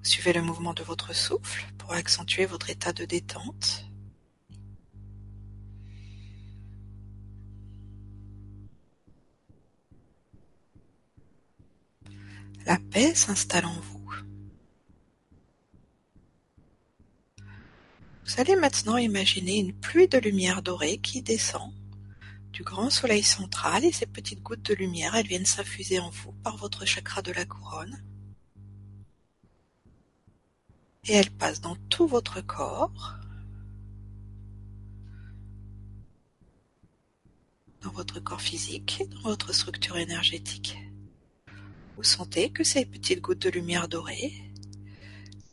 Suivez 0.03 0.33
le 0.33 0.43
mouvement 0.43 0.75
de 0.75 0.83
votre 0.83 1.15
souffle 1.15 1.67
pour 1.79 1.93
accentuer 1.93 2.47
votre 2.47 2.71
état 2.71 2.93
de 2.93 3.05
détente. 3.05 3.87
La 12.67 12.79
paix 12.91 13.15
s'installe 13.15 13.67
en 13.67 13.73
vous. 13.73 13.99
Vous 18.25 18.41
allez 18.41 18.57
maintenant 18.57 18.97
imaginer 18.97 19.59
une 19.59 19.75
pluie 19.75 20.09
de 20.09 20.19
lumière 20.19 20.63
dorée 20.63 20.99
qui 20.99 21.23
descend 21.23 21.73
du 22.53 22.63
grand 22.63 22.91
soleil 22.91 23.23
central 23.23 23.85
et 23.85 23.93
ces 23.93 24.07
petites 24.07 24.43
gouttes 24.43 24.63
de 24.63 24.75
lumière, 24.75 25.15
elles 25.15 25.27
viennent 25.27 25.47
s'infuser 25.47 25.99
en 25.99 26.11
vous 26.11 26.33
par 26.45 26.57
votre 26.57 26.85
chakra 26.85 27.23
de 27.23 27.33
la 27.33 27.47
couronne. 27.47 28.03
Et 31.09 31.15
elles 31.15 31.31
passent 31.33 31.61
dans 31.61 31.75
tout 31.89 32.07
votre 32.07 32.41
corps, 32.41 33.17
dans 37.81 37.91
votre 37.91 38.21
corps 38.21 38.41
physique, 38.41 39.03
dans 39.11 39.23
votre 39.23 39.53
structure 39.53 39.97
énergétique. 39.97 40.79
Vous 41.97 42.05
sentez 42.05 42.51
que 42.51 42.63
ces 42.63 42.87
petites 42.87 43.21
gouttes 43.21 43.43
de 43.43 43.51
lumière 43.51 43.89
dorée 43.89 44.33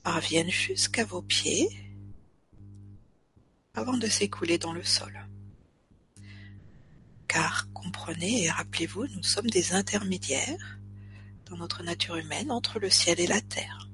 parviennent 0.04 0.52
jusqu'à 0.52 1.04
vos 1.04 1.24
pieds 1.24 1.68
avant 3.74 3.98
de 3.98 4.08
s'écouler 4.08 4.60
dans 4.60 4.74
le 4.74 4.84
sol. 4.84 5.28
Car 7.28 7.72
comprenez 7.74 8.44
et 8.44 8.52
rappelez-vous, 8.52 9.08
nous 9.08 9.24
sommes 9.24 9.50
des 9.50 9.74
intermédiaires 9.74 10.80
dans 11.46 11.58
notre 11.58 11.82
nature 11.82 12.18
humaine 12.18 12.52
entre 12.52 12.78
le 12.78 12.92
ciel 12.92 13.20
et 13.20 13.28
la 13.28 13.42
terre. 13.42 13.89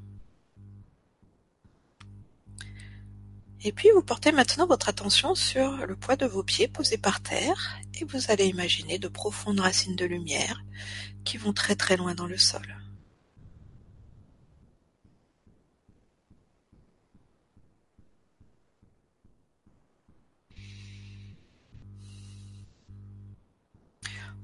Et 3.68 3.72
puis 3.72 3.90
vous 3.96 4.04
portez 4.04 4.32
maintenant 4.32 4.68
votre 4.68 4.90
attention 4.90 5.34
sur 5.34 5.88
le 5.88 5.96
poids 5.96 6.16
de 6.16 6.28
vos 6.28 6.44
pieds 6.44 6.68
posés 6.68 7.00
par 7.00 7.20
terre 7.22 7.80
et 7.96 8.06
vous 8.06 8.30
allez 8.30 8.46
imaginer 8.46 9.00
de 9.00 9.08
profondes 9.08 9.60
racines 9.60 9.96
de 9.96 10.06
lumière 10.06 10.64
qui 11.24 11.38
vont 11.38 11.52
très 11.52 11.76
très 11.76 11.98
loin 11.98 12.14
dans 12.14 12.28
le 12.28 12.38
sol. 12.38 12.78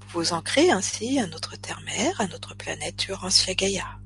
Vous 0.00 0.18
vous 0.20 0.32
ancrez 0.32 0.72
ainsi 0.72 1.20
à 1.20 1.28
notre 1.28 1.56
terre-mère, 1.56 2.20
à 2.20 2.26
notre 2.26 2.56
planète 2.56 3.06
Urantia 3.06 3.54
Gaia. 3.54 4.00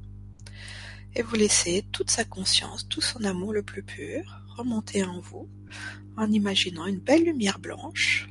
Et 1.15 1.23
vous 1.23 1.37
laissez 1.37 1.87
toute 1.91 2.11
sa 2.11 2.27
conscience, 2.27 2.87
tout 2.87 3.01
son 3.01 3.25
amour 3.25 3.55
le 3.55 3.63
plus 3.63 3.83
pur 3.83 4.46
remonter 4.57 5.05
en 5.05 5.21
vous 5.21 5.49
en 6.17 6.31
imaginant 6.31 6.87
une 6.87 7.01
belle 7.01 7.25
lumière 7.25 7.59
blanche 7.59 8.29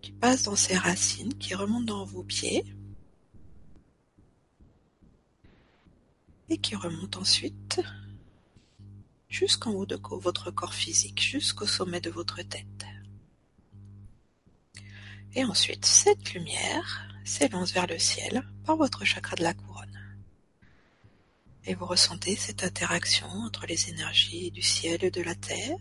qui 0.00 0.12
passe 0.12 0.44
dans 0.44 0.56
ses 0.56 0.76
racines, 0.76 1.34
qui 1.34 1.54
remonte 1.54 1.86
dans 1.86 2.04
vos 2.04 2.24
pieds 2.24 2.64
et 6.48 6.58
qui 6.58 6.74
remonte 6.74 7.16
ensuite 7.16 7.80
jusqu'en 9.28 9.72
haut 9.72 9.86
de 9.86 9.98
votre 10.10 10.50
corps 10.50 10.74
physique, 10.74 11.22
jusqu'au 11.22 11.66
sommet 11.66 12.00
de 12.00 12.10
votre 12.10 12.42
tête. 12.42 12.86
Et 15.34 15.44
ensuite, 15.44 15.84
cette 15.84 16.34
lumière 16.34 17.08
s'élance 17.24 17.72
vers 17.72 17.86
le 17.86 17.98
ciel 17.98 18.42
par 18.64 18.76
votre 18.76 19.04
chakra 19.04 19.36
de 19.36 19.44
la 19.44 19.54
couronne. 19.54 19.89
Et 21.66 21.74
vous 21.74 21.86
ressentez 21.86 22.36
cette 22.36 22.64
interaction 22.64 23.26
entre 23.28 23.66
les 23.66 23.90
énergies 23.90 24.50
du 24.50 24.62
ciel 24.62 25.04
et 25.04 25.10
de 25.10 25.22
la 25.22 25.34
terre? 25.34 25.76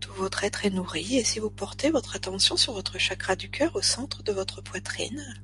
Tout 0.00 0.12
votre 0.14 0.42
être 0.44 0.66
est 0.66 0.70
nourri 0.70 1.16
et 1.16 1.24
si 1.24 1.38
vous 1.38 1.50
portez 1.50 1.90
votre 1.90 2.16
attention 2.16 2.56
sur 2.56 2.72
votre 2.72 2.98
chakra 2.98 3.36
du 3.36 3.50
cœur 3.50 3.76
au 3.76 3.82
centre 3.82 4.22
de 4.22 4.32
votre 4.32 4.62
poitrine, 4.62 5.40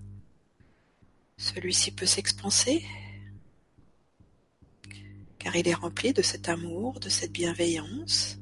celui-ci 1.38 1.92
peut 1.92 2.06
s'expanser 2.06 2.84
car 5.38 5.54
il 5.54 5.68
est 5.68 5.74
rempli 5.74 6.12
de 6.12 6.22
cet 6.22 6.48
amour, 6.48 6.98
de 6.98 7.08
cette 7.08 7.30
bienveillance, 7.30 8.36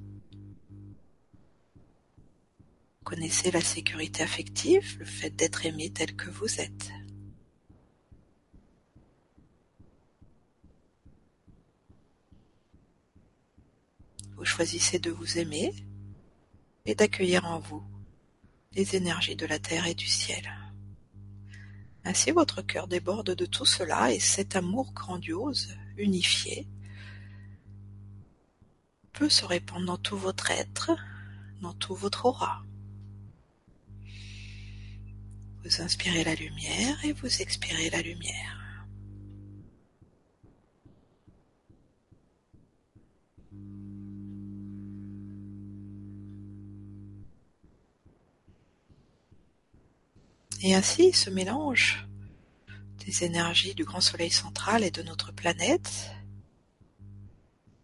connaissez 3.04 3.50
la 3.50 3.60
sécurité 3.60 4.22
affective, 4.22 4.98
le 4.98 5.04
fait 5.04 5.30
d'être 5.30 5.66
aimé 5.66 5.90
tel 5.90 6.16
que 6.16 6.30
vous 6.30 6.60
êtes. 6.60 6.90
Vous 14.36 14.44
choisissez 14.44 14.98
de 14.98 15.10
vous 15.10 15.38
aimer 15.38 15.72
et 16.86 16.94
d'accueillir 16.94 17.44
en 17.44 17.60
vous 17.60 17.84
les 18.72 18.96
énergies 18.96 19.36
de 19.36 19.46
la 19.46 19.58
terre 19.58 19.86
et 19.86 19.94
du 19.94 20.06
ciel. 20.06 20.50
Ainsi 22.04 22.32
votre 22.32 22.62
cœur 22.62 22.88
déborde 22.88 23.34
de 23.34 23.46
tout 23.46 23.64
cela 23.64 24.12
et 24.12 24.18
cet 24.18 24.56
amour 24.56 24.92
grandiose, 24.92 25.76
unifié, 25.96 26.66
peut 29.12 29.30
se 29.30 29.44
répandre 29.44 29.86
dans 29.86 29.98
tout 29.98 30.16
votre 30.16 30.50
être, 30.50 30.90
dans 31.60 31.72
tout 31.74 31.94
votre 31.94 32.26
aura. 32.26 32.64
Vous 35.64 35.80
inspirez 35.80 36.24
la 36.24 36.34
lumière 36.34 37.02
et 37.04 37.12
vous 37.14 37.40
expirez 37.40 37.88
la 37.88 38.02
lumière. 38.02 38.86
Et 50.62 50.74
ainsi, 50.74 51.12
ce 51.12 51.30
mélange 51.30 52.06
des 53.06 53.24
énergies 53.24 53.74
du 53.74 53.84
grand 53.84 54.00
soleil 54.02 54.30
central 54.30 54.84
et 54.84 54.90
de 54.90 55.02
notre 55.02 55.32
planète 55.32 56.10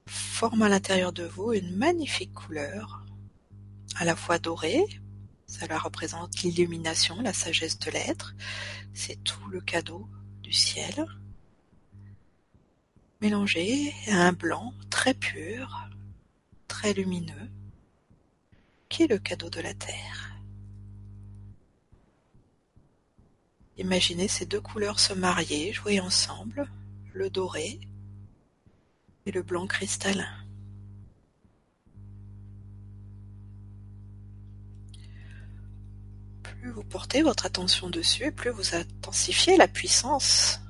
forme 0.06 0.62
à 0.62 0.68
l'intérieur 0.68 1.12
de 1.12 1.24
vous 1.24 1.52
une 1.52 1.76
magnifique 1.76 2.32
couleur, 2.32 3.06
à 3.96 4.04
la 4.04 4.16
fois 4.16 4.38
dorée, 4.38 4.84
cela 5.50 5.78
représente 5.78 6.42
l'illumination, 6.42 7.20
la 7.20 7.32
sagesse 7.32 7.78
de 7.80 7.90
l'être. 7.90 8.34
C'est 8.94 9.22
tout 9.24 9.48
le 9.48 9.60
cadeau 9.60 10.08
du 10.42 10.52
ciel. 10.52 11.04
Mélangé 13.20 13.92
à 14.06 14.28
un 14.28 14.32
blanc 14.32 14.72
très 14.90 15.12
pur, 15.12 15.90
très 16.68 16.94
lumineux, 16.94 17.50
qui 18.88 19.02
est 19.02 19.08
le 19.08 19.18
cadeau 19.18 19.50
de 19.50 19.60
la 19.60 19.74
terre. 19.74 20.36
Imaginez 23.76 24.28
ces 24.28 24.46
deux 24.46 24.60
couleurs 24.60 25.00
se 25.00 25.14
marier, 25.14 25.72
jouer 25.72 25.98
ensemble, 25.98 26.70
le 27.12 27.28
doré 27.28 27.80
et 29.26 29.32
le 29.32 29.42
blanc 29.42 29.66
cristallin. 29.66 30.39
Plus 36.60 36.70
vous 36.70 36.84
portez 36.84 37.22
votre 37.22 37.46
attention 37.46 37.88
dessus, 37.88 38.32
plus 38.32 38.50
vous 38.50 38.74
intensifiez 38.74 39.56
la 39.56 39.66
puissance 39.66 40.60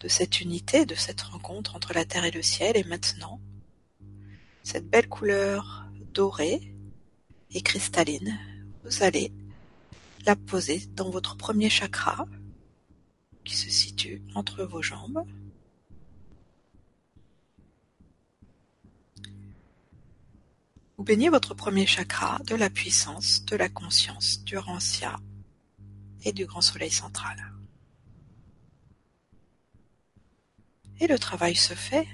de 0.00 0.08
cette 0.08 0.42
unité, 0.42 0.84
de 0.84 0.94
cette 0.94 1.22
rencontre 1.22 1.74
entre 1.76 1.94
la 1.94 2.04
terre 2.04 2.26
et 2.26 2.30
le 2.30 2.42
ciel. 2.42 2.76
Et 2.76 2.84
maintenant, 2.84 3.40
cette 4.62 4.88
belle 4.88 5.08
couleur 5.08 5.86
dorée 6.12 6.74
et 7.52 7.62
cristalline, 7.62 8.38
vous 8.84 9.02
allez 9.02 9.32
la 10.26 10.36
poser 10.36 10.82
dans 10.94 11.08
votre 11.08 11.36
premier 11.36 11.70
chakra 11.70 12.26
qui 13.44 13.56
se 13.56 13.70
situe 13.70 14.22
entre 14.34 14.64
vos 14.64 14.82
jambes. 14.82 15.24
Vous 20.96 21.02
baignez 21.02 21.28
votre 21.28 21.54
premier 21.54 21.86
chakra 21.86 22.38
de 22.46 22.54
la 22.54 22.70
puissance, 22.70 23.44
de 23.44 23.56
la 23.56 23.68
conscience, 23.68 24.44
du 24.44 24.56
Rancia 24.56 25.18
et 26.22 26.32
du 26.32 26.46
grand 26.46 26.60
soleil 26.60 26.92
central. 26.92 27.52
Et 31.00 31.08
le 31.08 31.18
travail 31.18 31.56
se 31.56 31.74
fait. 31.74 32.06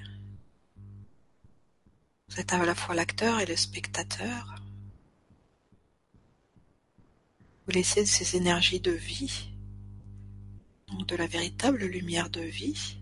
Vous 2.29 2.41
êtes 2.41 2.53
à 2.55 2.65
la 2.65 2.75
fois 2.75 2.95
l'acteur 2.95 3.39
et 3.41 3.47
le 3.47 3.57
spectateur. 3.57 4.55
Vous 7.67 7.73
laissez 7.73 8.07
ces 8.07 8.37
énergies 8.37 8.81
de 8.81 8.93
vie, 8.93 9.51
donc 10.89 11.07
de 11.07 11.17
la 11.17 11.27
véritable 11.27 11.85
lumière 11.85 12.31
de 12.31 12.41
vie, 12.41 13.00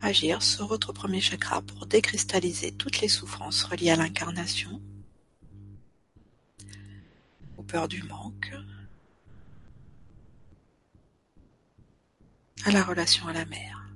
agir 0.00 0.42
sur 0.42 0.66
votre 0.66 0.92
premier 0.92 1.20
chakra 1.20 1.62
pour 1.62 1.86
décristalliser 1.86 2.72
toutes 2.72 3.00
les 3.00 3.08
souffrances 3.08 3.64
reliées 3.64 3.90
à 3.90 3.96
l'incarnation, 3.96 4.80
aux 7.56 7.62
peurs 7.62 7.88
du 7.88 8.02
manque, 8.04 8.52
à 12.64 12.70
la 12.70 12.82
relation 12.82 13.26
à 13.28 13.32
la 13.32 13.44
mère. 13.44 13.86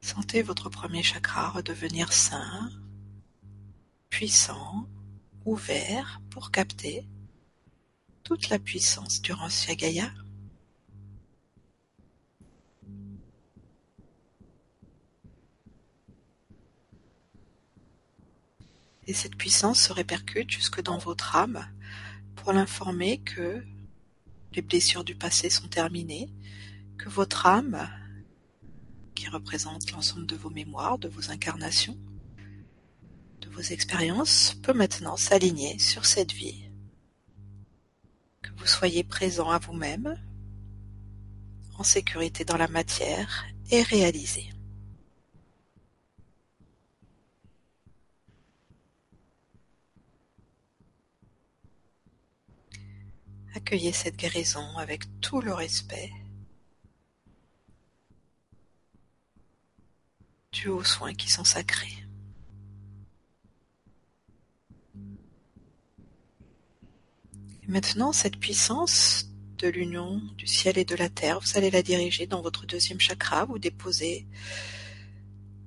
Sentez 0.00 0.42
votre 0.42 0.68
premier 0.68 1.04
chakra 1.04 1.50
redevenir 1.50 2.12
sain, 2.12 2.70
puissant, 4.08 4.88
ouvert 5.44 6.20
pour 6.30 6.50
capter 6.50 7.06
toute 8.30 8.48
la 8.48 8.60
puissance 8.60 9.20
du 9.20 9.32
Rancia 9.32 9.74
Gaïa. 9.74 10.08
Et 19.08 19.14
cette 19.14 19.34
puissance 19.34 19.80
se 19.80 19.92
répercute 19.92 20.48
jusque 20.48 20.80
dans 20.80 20.98
votre 20.98 21.34
âme 21.34 21.66
pour 22.36 22.52
l'informer 22.52 23.18
que 23.18 23.64
les 24.52 24.62
blessures 24.62 25.02
du 25.02 25.16
passé 25.16 25.50
sont 25.50 25.66
terminées, 25.66 26.28
que 26.98 27.08
votre 27.08 27.46
âme, 27.46 27.90
qui 29.16 29.28
représente 29.28 29.90
l'ensemble 29.90 30.26
de 30.26 30.36
vos 30.36 30.50
mémoires, 30.50 30.98
de 30.98 31.08
vos 31.08 31.32
incarnations, 31.32 31.98
de 33.40 33.48
vos 33.48 33.60
expériences, 33.60 34.54
peut 34.62 34.72
maintenant 34.72 35.16
s'aligner 35.16 35.80
sur 35.80 36.06
cette 36.06 36.30
vie 36.30 36.69
vous 38.56 38.66
soyez 38.66 39.04
présent 39.04 39.50
à 39.50 39.58
vous-même, 39.58 40.18
en 41.78 41.82
sécurité 41.82 42.44
dans 42.44 42.56
la 42.56 42.68
matière 42.68 43.46
et 43.70 43.82
réalisé. 43.82 44.50
Accueillez 53.54 53.92
cette 53.92 54.16
guérison 54.16 54.76
avec 54.78 55.04
tout 55.20 55.40
le 55.40 55.52
respect 55.52 56.10
dû 60.52 60.68
aux 60.68 60.84
soins 60.84 61.14
qui 61.14 61.30
sont 61.30 61.44
sacrés. 61.44 62.09
Maintenant, 67.70 68.10
cette 68.10 68.36
puissance 68.36 69.30
de 69.58 69.68
l'union 69.68 70.20
du 70.36 70.48
ciel 70.48 70.76
et 70.76 70.84
de 70.84 70.96
la 70.96 71.08
terre, 71.08 71.38
vous 71.38 71.56
allez 71.56 71.70
la 71.70 71.82
diriger 71.82 72.26
dans 72.26 72.42
votre 72.42 72.66
deuxième 72.66 72.98
chakra, 72.98 73.44
vous 73.44 73.60
déposez 73.60 74.26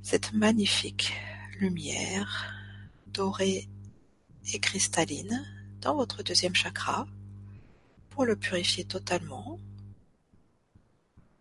cette 0.02 0.34
magnifique 0.34 1.14
lumière 1.62 2.54
dorée 3.08 3.70
et 4.52 4.60
cristalline 4.60 5.46
dans 5.80 5.96
votre 5.96 6.24
deuxième 6.24 6.54
chakra 6.54 7.08
pour 8.10 8.26
le 8.26 8.36
purifier 8.36 8.84
totalement, 8.84 9.58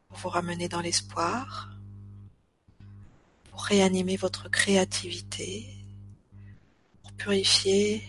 pour 0.06 0.18
vous 0.18 0.28
ramener 0.28 0.68
dans 0.68 0.80
l'espoir, 0.80 1.76
pour 3.50 3.64
réanimer 3.64 4.16
votre 4.16 4.48
créativité, 4.48 5.68
pour 7.02 7.12
purifier 7.14 8.00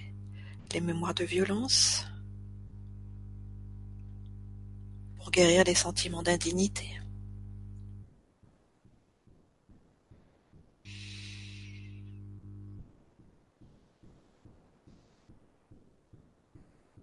les 0.71 0.81
mémoires 0.81 1.15
de 1.15 1.23
violence, 1.23 2.05
guérir 5.33 5.63
les 5.63 5.73
sentiments 5.73 6.21
d'indignité. 6.21 6.87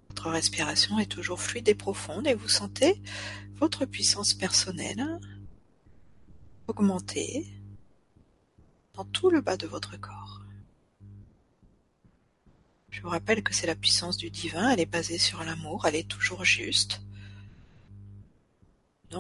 Votre 0.08 0.30
respiration 0.30 1.00
est 1.00 1.10
toujours 1.10 1.40
fluide 1.40 1.68
et 1.68 1.74
profonde 1.74 2.28
et 2.28 2.34
vous 2.34 2.48
sentez 2.48 3.02
votre 3.56 3.84
puissance 3.84 4.32
personnelle 4.32 5.18
augmenter 6.68 7.48
dans 8.94 9.04
tout 9.06 9.28
le 9.28 9.40
bas 9.40 9.56
de 9.56 9.66
votre 9.66 9.98
corps. 9.98 10.44
Je 12.90 13.02
vous 13.02 13.08
rappelle 13.08 13.42
que 13.42 13.54
c'est 13.54 13.66
la 13.66 13.74
puissance 13.74 14.16
du 14.16 14.30
divin, 14.30 14.70
elle 14.70 14.80
est 14.80 14.86
basée 14.86 15.18
sur 15.18 15.42
l'amour, 15.42 15.86
elle 15.86 15.96
est 15.96 16.08
toujours 16.08 16.44
juste 16.44 17.00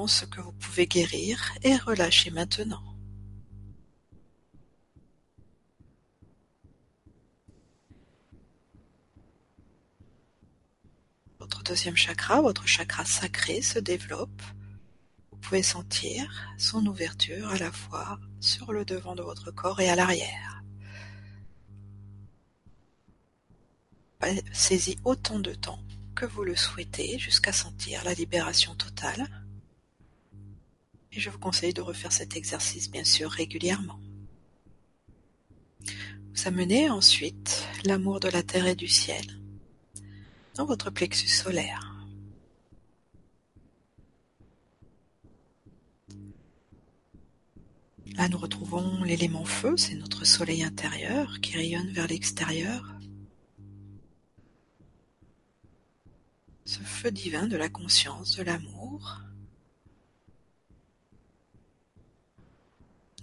ce 0.06 0.24
que 0.24 0.40
vous 0.40 0.52
pouvez 0.52 0.86
guérir 0.86 1.52
et 1.62 1.76
relâcher 1.76 2.30
maintenant. 2.30 2.82
Votre 11.38 11.62
deuxième 11.64 11.96
chakra, 11.96 12.40
votre 12.40 12.66
chakra 12.66 13.04
sacré 13.04 13.62
se 13.62 13.78
développe. 13.78 14.42
Vous 15.32 15.38
pouvez 15.38 15.62
sentir 15.62 16.30
son 16.56 16.86
ouverture 16.86 17.48
à 17.48 17.58
la 17.58 17.72
fois 17.72 18.20
sur 18.38 18.72
le 18.72 18.84
devant 18.84 19.16
de 19.16 19.22
votre 19.22 19.50
corps 19.50 19.80
et 19.80 19.88
à 19.88 19.96
l'arrière. 19.96 20.62
Saisis 24.52 24.98
autant 25.04 25.40
de 25.40 25.54
temps 25.54 25.82
que 26.14 26.26
vous 26.26 26.44
le 26.44 26.54
souhaitez 26.54 27.18
jusqu'à 27.18 27.52
sentir 27.52 28.04
la 28.04 28.12
libération 28.14 28.74
totale 28.74 29.26
et 31.12 31.20
je 31.20 31.30
vous 31.30 31.38
conseille 31.38 31.74
de 31.74 31.80
refaire 31.80 32.12
cet 32.12 32.36
exercice 32.36 32.90
bien 32.90 33.04
sûr 33.04 33.30
régulièrement. 33.30 33.98
Vous 36.34 36.46
amenez 36.46 36.88
ensuite 36.88 37.66
l'amour 37.84 38.20
de 38.20 38.28
la 38.28 38.42
terre 38.42 38.66
et 38.66 38.76
du 38.76 38.88
ciel 38.88 39.24
dans 40.54 40.64
votre 40.64 40.90
plexus 40.90 41.28
solaire. 41.28 41.90
Là, 48.16 48.28
nous 48.28 48.38
retrouvons 48.38 49.02
l'élément 49.04 49.44
feu, 49.44 49.76
c'est 49.76 49.94
notre 49.94 50.24
soleil 50.24 50.62
intérieur 50.62 51.40
qui 51.40 51.56
rayonne 51.56 51.90
vers 51.90 52.06
l'extérieur. 52.06 52.94
Ce 56.64 56.80
feu 56.80 57.10
divin 57.10 57.46
de 57.46 57.56
la 57.56 57.68
conscience, 57.68 58.36
de 58.36 58.42
l'amour, 58.42 59.22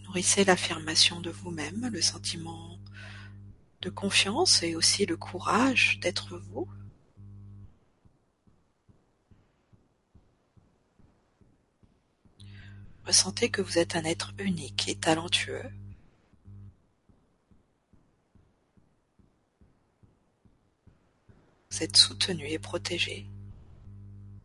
Nourrissez 0.08 0.46
l'affirmation 0.46 1.20
de 1.20 1.30
vous-même, 1.30 1.90
le 1.92 2.02
sentiment 2.02 2.80
de 3.82 3.90
confiance 3.90 4.64
et 4.64 4.74
aussi 4.74 5.06
le 5.06 5.18
courage 5.18 6.00
d'être 6.00 6.38
vous. 6.38 6.68
Ressentez 13.06 13.50
que 13.50 13.62
vous 13.62 13.78
êtes 13.78 13.98
un 13.98 14.06
être 14.06 14.34
unique 14.40 14.88
et 14.88 14.96
talentueux. 14.96 15.70
Vous 21.70 21.84
êtes 21.84 21.98
soutenu 21.98 22.48
et 22.48 22.60
protégé 22.60 23.28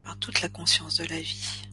par 0.03 0.19
toute 0.19 0.41
la 0.43 0.49
conscience 0.49 0.97
de 0.97 1.05
la 1.05 1.21
vie. 1.21 1.72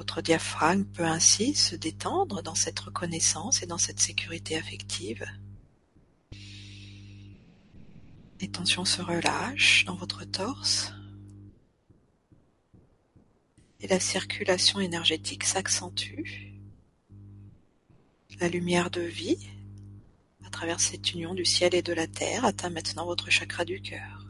Votre 0.00 0.22
diaphragme 0.22 0.86
peut 0.86 1.04
ainsi 1.04 1.54
se 1.54 1.76
détendre 1.76 2.42
dans 2.42 2.54
cette 2.54 2.80
reconnaissance 2.80 3.62
et 3.62 3.66
dans 3.66 3.76
cette 3.76 4.00
sécurité 4.00 4.56
affective. 4.56 5.26
Les 8.40 8.48
tensions 8.50 8.86
se 8.86 9.02
relâchent 9.02 9.84
dans 9.84 9.96
votre 9.96 10.24
torse 10.24 10.94
et 13.80 13.88
la 13.88 14.00
circulation 14.00 14.80
énergétique 14.80 15.44
s'accentue. 15.44 16.54
La 18.40 18.48
lumière 18.48 18.90
de 18.90 19.02
vie, 19.02 19.50
à 20.46 20.48
travers 20.48 20.80
cette 20.80 21.12
union 21.12 21.34
du 21.34 21.44
ciel 21.44 21.74
et 21.74 21.82
de 21.82 21.92
la 21.92 22.06
terre, 22.06 22.46
atteint 22.46 22.70
maintenant 22.70 23.04
votre 23.04 23.28
chakra 23.28 23.66
du 23.66 23.82
cœur. 23.82 24.20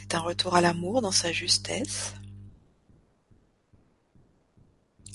un 0.15 0.19
retour 0.19 0.55
à 0.55 0.61
l'amour 0.61 1.01
dans 1.01 1.11
sa 1.11 1.31
justesse. 1.31 2.13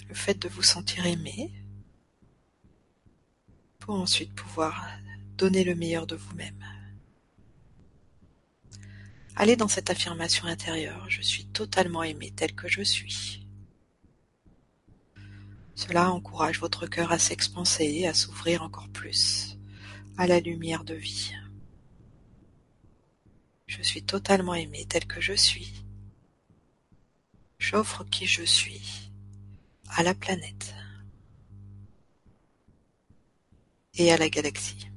Le 0.08 0.14
fait 0.14 0.34
de 0.34 0.48
vous 0.48 0.62
sentir 0.62 1.06
aimé 1.06 1.52
pour 3.78 3.96
ensuite 3.96 4.34
pouvoir 4.34 4.88
donner 5.36 5.64
le 5.64 5.74
meilleur 5.74 6.06
de 6.06 6.16
vous-même. 6.16 6.64
Allez 9.34 9.56
dans 9.56 9.68
cette 9.68 9.90
affirmation 9.90 10.46
intérieure, 10.46 11.10
je 11.10 11.20
suis 11.20 11.44
totalement 11.46 12.02
aimé 12.02 12.32
tel 12.34 12.54
que 12.54 12.68
je 12.68 12.82
suis. 12.82 13.46
Cela 15.74 16.10
encourage 16.10 16.58
votre 16.58 16.86
cœur 16.86 17.12
à 17.12 17.18
s'expanser, 17.18 18.06
à 18.06 18.14
s'ouvrir 18.14 18.62
encore 18.62 18.88
plus 18.88 19.58
à 20.16 20.26
la 20.26 20.40
lumière 20.40 20.84
de 20.84 20.94
vie. 20.94 21.34
Je 23.66 23.82
suis 23.82 24.02
totalement 24.02 24.54
aimé 24.54 24.86
tel 24.88 25.06
que 25.06 25.20
je 25.20 25.32
suis. 25.32 25.84
J'offre 27.58 28.04
qui 28.04 28.26
je 28.26 28.42
suis 28.42 29.10
à 29.88 30.02
la 30.02 30.14
planète 30.14 30.74
et 33.94 34.12
à 34.12 34.16
la 34.16 34.28
galaxie. 34.28 34.88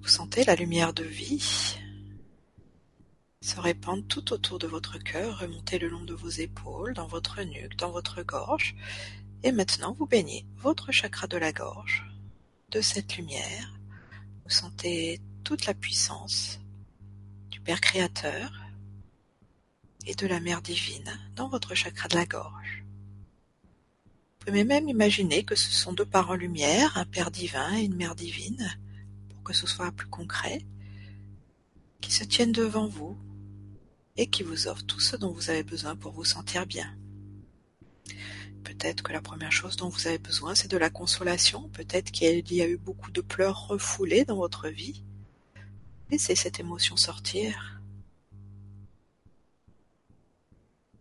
Vous 0.00 0.08
sentez 0.08 0.44
la 0.44 0.56
lumière 0.56 0.92
de 0.92 1.04
vie 1.04 1.78
se 3.40 3.58
répandre 3.58 4.06
tout 4.06 4.32
autour 4.32 4.58
de 4.58 4.66
votre 4.66 4.98
cœur, 4.98 5.40
remonter 5.40 5.78
le 5.78 5.88
long 5.88 6.04
de 6.04 6.14
vos 6.14 6.28
épaules, 6.28 6.94
dans 6.94 7.08
votre 7.08 7.42
nuque, 7.42 7.76
dans 7.76 7.90
votre 7.90 8.22
gorge, 8.22 8.76
et 9.42 9.50
maintenant 9.50 9.94
vous 9.98 10.06
baignez 10.06 10.46
votre 10.56 10.92
chakra 10.92 11.26
de 11.26 11.36
la 11.36 11.52
gorge 11.52 12.04
de 12.70 12.80
cette 12.80 13.16
lumière. 13.16 13.81
Vous 14.44 14.50
sentez 14.50 15.20
toute 15.44 15.66
la 15.66 15.74
puissance 15.74 16.60
du 17.50 17.60
Père 17.60 17.80
Créateur 17.80 18.52
et 20.06 20.14
de 20.14 20.26
la 20.26 20.40
Mère 20.40 20.62
Divine 20.62 21.18
dans 21.36 21.48
votre 21.48 21.74
chakra 21.74 22.08
de 22.08 22.16
la 22.16 22.26
gorge. 22.26 22.84
Vous 24.40 24.46
pouvez 24.46 24.64
même 24.64 24.88
imaginer 24.88 25.44
que 25.44 25.54
ce 25.54 25.70
sont 25.70 25.92
deux 25.92 26.04
parents 26.04 26.34
lumière, 26.34 26.96
un 26.98 27.04
Père 27.04 27.30
divin 27.30 27.76
et 27.76 27.84
une 27.84 27.94
Mère 27.94 28.16
divine, 28.16 28.68
que 29.44 29.52
ce 29.52 29.66
soit 29.66 29.92
plus 29.92 30.08
concret, 30.08 30.64
qui 32.00 32.10
se 32.10 32.24
tiennent 32.24 32.52
devant 32.52 32.88
vous 32.88 33.16
et 34.16 34.26
qui 34.26 34.42
vous 34.42 34.66
offrent 34.66 34.84
tout 34.84 35.00
ce 35.00 35.16
dont 35.16 35.32
vous 35.32 35.50
avez 35.50 35.62
besoin 35.62 35.96
pour 35.96 36.12
vous 36.12 36.24
sentir 36.24 36.66
bien. 36.66 36.92
Peut-être 38.64 39.02
que 39.02 39.12
la 39.12 39.20
première 39.20 39.52
chose 39.52 39.76
dont 39.76 39.88
vous 39.88 40.06
avez 40.06 40.18
besoin, 40.18 40.54
c'est 40.54 40.70
de 40.70 40.76
la 40.76 40.90
consolation. 40.90 41.68
Peut-être 41.70 42.10
qu'il 42.10 42.52
y 42.52 42.62
a 42.62 42.68
eu 42.68 42.76
beaucoup 42.76 43.10
de 43.10 43.20
pleurs 43.20 43.68
refoulés 43.68 44.24
dans 44.24 44.36
votre 44.36 44.68
vie. 44.68 45.02
Laissez 46.10 46.34
cette 46.34 46.60
émotion 46.60 46.96
sortir. 46.96 47.80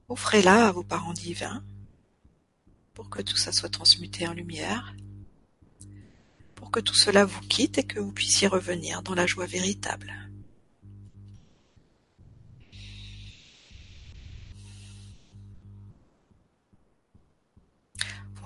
Offrez-la 0.09 0.67
à 0.67 0.71
vos 0.71 0.83
parents 0.83 1.13
divins 1.13 1.63
pour 2.93 3.09
que 3.09 3.21
tout 3.21 3.37
ça 3.37 3.51
soit 3.51 3.69
transmuté 3.69 4.27
en 4.27 4.33
lumière 4.33 4.93
pour 6.61 6.69
que 6.69 6.79
tout 6.79 6.95
cela 6.95 7.25
vous 7.25 7.41
quitte 7.41 7.79
et 7.79 7.83
que 7.83 7.99
vous 7.99 8.11
puissiez 8.11 8.47
revenir 8.47 9.01
dans 9.01 9.15
la 9.15 9.25
joie 9.25 9.47
véritable. 9.47 10.13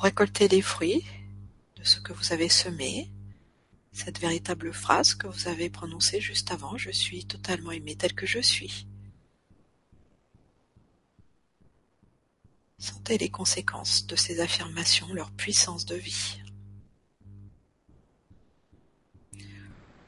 Récoltez 0.06 0.48
les 0.48 0.62
fruits 0.62 1.04
de 1.78 1.84
ce 1.84 2.00
que 2.00 2.14
vous 2.14 2.32
avez 2.32 2.48
semé, 2.48 3.10
cette 3.92 4.20
véritable 4.20 4.72
phrase 4.72 5.16
que 5.16 5.26
vous 5.26 5.48
avez 5.48 5.68
prononcée 5.72 6.22
juste 6.22 6.52
avant, 6.52 6.78
je 6.78 6.92
suis 6.92 7.26
totalement 7.26 7.72
aimé 7.72 7.96
tel 7.96 8.14
que 8.14 8.28
je 8.28 8.40
suis. 8.40 8.88
Sentez 12.78 13.18
les 13.18 13.30
conséquences 13.30 14.06
de 14.06 14.16
ces 14.16 14.42
affirmations, 14.42 15.12
leur 15.12 15.32
puissance 15.32 15.88
de 15.88 15.96
vie. 15.96 16.40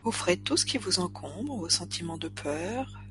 Offrez 0.03 0.37
tout 0.37 0.57
ce 0.57 0.65
qui 0.67 0.77
vous 0.77 0.99
encombre, 0.99 1.57
vos 1.57 1.69
sentiments 1.69 2.19
de 2.19 2.27
peur, 2.27 3.01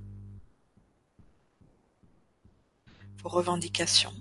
vos 3.25 3.29
revendications 3.29 4.15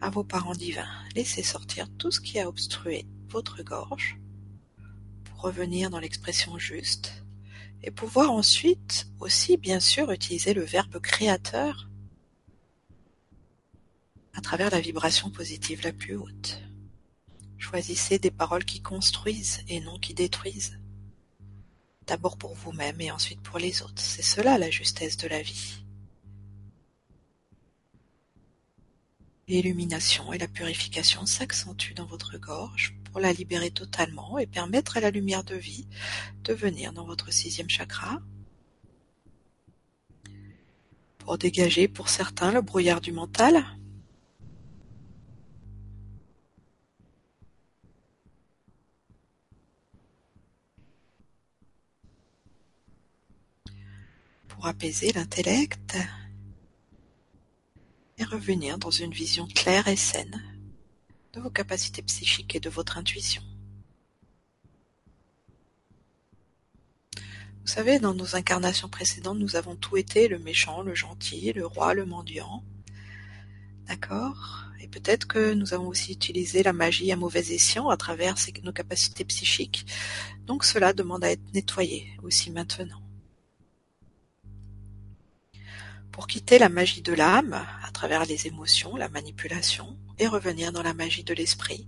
à 0.00 0.10
vos 0.10 0.24
parents 0.24 0.54
divins. 0.54 0.88
Laissez 1.14 1.42
sortir 1.42 1.88
tout 1.98 2.10
ce 2.10 2.20
qui 2.20 2.38
a 2.38 2.48
obstrué 2.48 3.06
votre 3.28 3.62
gorge 3.62 4.18
pour 5.24 5.42
revenir 5.42 5.90
dans 5.90 5.98
l'expression 5.98 6.58
juste 6.58 7.24
et 7.82 7.90
pouvoir 7.90 8.30
ensuite 8.30 9.08
aussi 9.20 9.56
bien 9.56 9.80
sûr 9.80 10.10
utiliser 10.10 10.54
le 10.54 10.64
verbe 10.64 10.98
créateur 11.00 11.88
à 14.34 14.40
travers 14.40 14.70
la 14.70 14.80
vibration 14.80 15.30
positive 15.30 15.82
la 15.82 15.92
plus 15.92 16.16
haute. 16.16 16.62
Choisissez 17.56 18.18
des 18.18 18.30
paroles 18.30 18.64
qui 18.64 18.80
construisent 18.80 19.64
et 19.68 19.80
non 19.80 19.98
qui 19.98 20.14
détruisent. 20.14 20.78
D'abord 22.06 22.38
pour 22.38 22.54
vous-même 22.54 23.00
et 23.00 23.10
ensuite 23.10 23.42
pour 23.42 23.58
les 23.58 23.82
autres. 23.82 24.00
C'est 24.00 24.22
cela 24.22 24.56
la 24.58 24.70
justesse 24.70 25.16
de 25.16 25.28
la 25.28 25.42
vie. 25.42 25.84
L'illumination 29.48 30.30
et 30.34 30.38
la 30.38 30.46
purification 30.46 31.24
s'accentuent 31.24 31.94
dans 31.94 32.04
votre 32.04 32.36
gorge 32.36 32.94
pour 33.04 33.18
la 33.18 33.32
libérer 33.32 33.70
totalement 33.70 34.38
et 34.38 34.46
permettre 34.46 34.98
à 34.98 35.00
la 35.00 35.10
lumière 35.10 35.42
de 35.42 35.54
vie 35.54 35.88
de 36.44 36.52
venir 36.52 36.92
dans 36.92 37.06
votre 37.06 37.32
sixième 37.32 37.70
chakra. 37.70 38.20
Pour 41.16 41.38
dégager 41.38 41.88
pour 41.88 42.10
certains 42.10 42.52
le 42.52 42.60
brouillard 42.60 43.00
du 43.00 43.10
mental. 43.10 43.64
Pour 54.48 54.66
apaiser 54.66 55.10
l'intellect 55.12 55.96
revenir 58.28 58.78
dans 58.78 58.90
une 58.90 59.12
vision 59.12 59.46
claire 59.46 59.88
et 59.88 59.96
saine 59.96 60.42
de 61.32 61.40
vos 61.40 61.50
capacités 61.50 62.02
psychiques 62.02 62.54
et 62.54 62.60
de 62.60 62.70
votre 62.70 62.98
intuition. 62.98 63.42
Vous 67.68 67.74
savez, 67.74 67.98
dans 67.98 68.14
nos 68.14 68.34
incarnations 68.34 68.88
précédentes, 68.88 69.38
nous 69.38 69.56
avons 69.56 69.76
tout 69.76 69.96
été, 69.96 70.26
le 70.28 70.38
méchant, 70.38 70.80
le 70.82 70.94
gentil, 70.94 71.52
le 71.52 71.66
roi, 71.66 71.92
le 71.92 72.06
mendiant. 72.06 72.64
D'accord? 73.86 74.64
Et 74.80 74.88
peut-être 74.88 75.26
que 75.26 75.52
nous 75.52 75.74
avons 75.74 75.88
aussi 75.88 76.12
utilisé 76.12 76.62
la 76.62 76.72
magie 76.72 77.12
à 77.12 77.16
mauvais 77.16 77.52
escient 77.52 77.88
à 77.88 77.96
travers 77.96 78.36
nos 78.62 78.72
capacités 78.72 79.24
psychiques. 79.24 79.86
Donc 80.46 80.64
cela 80.64 80.92
demande 80.92 81.24
à 81.24 81.30
être 81.30 81.52
nettoyé 81.52 82.08
aussi 82.22 82.50
maintenant. 82.50 83.02
Pour 86.18 86.26
quitter 86.26 86.58
la 86.58 86.68
magie 86.68 87.00
de 87.00 87.12
l'âme 87.12 87.64
à 87.84 87.92
travers 87.92 88.24
les 88.24 88.48
émotions, 88.48 88.96
la 88.96 89.08
manipulation, 89.08 89.96
et 90.18 90.26
revenir 90.26 90.72
dans 90.72 90.82
la 90.82 90.92
magie 90.92 91.22
de 91.22 91.32
l'esprit, 91.32 91.86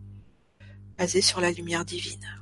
basée 0.97 1.21
sur 1.21 1.41
la 1.41 1.51
lumière 1.51 1.85
divine. 1.85 2.41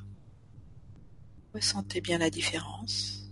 Ressentez 1.55 2.03
bien 2.03 2.19
la 2.19 2.29
différence. 2.29 3.31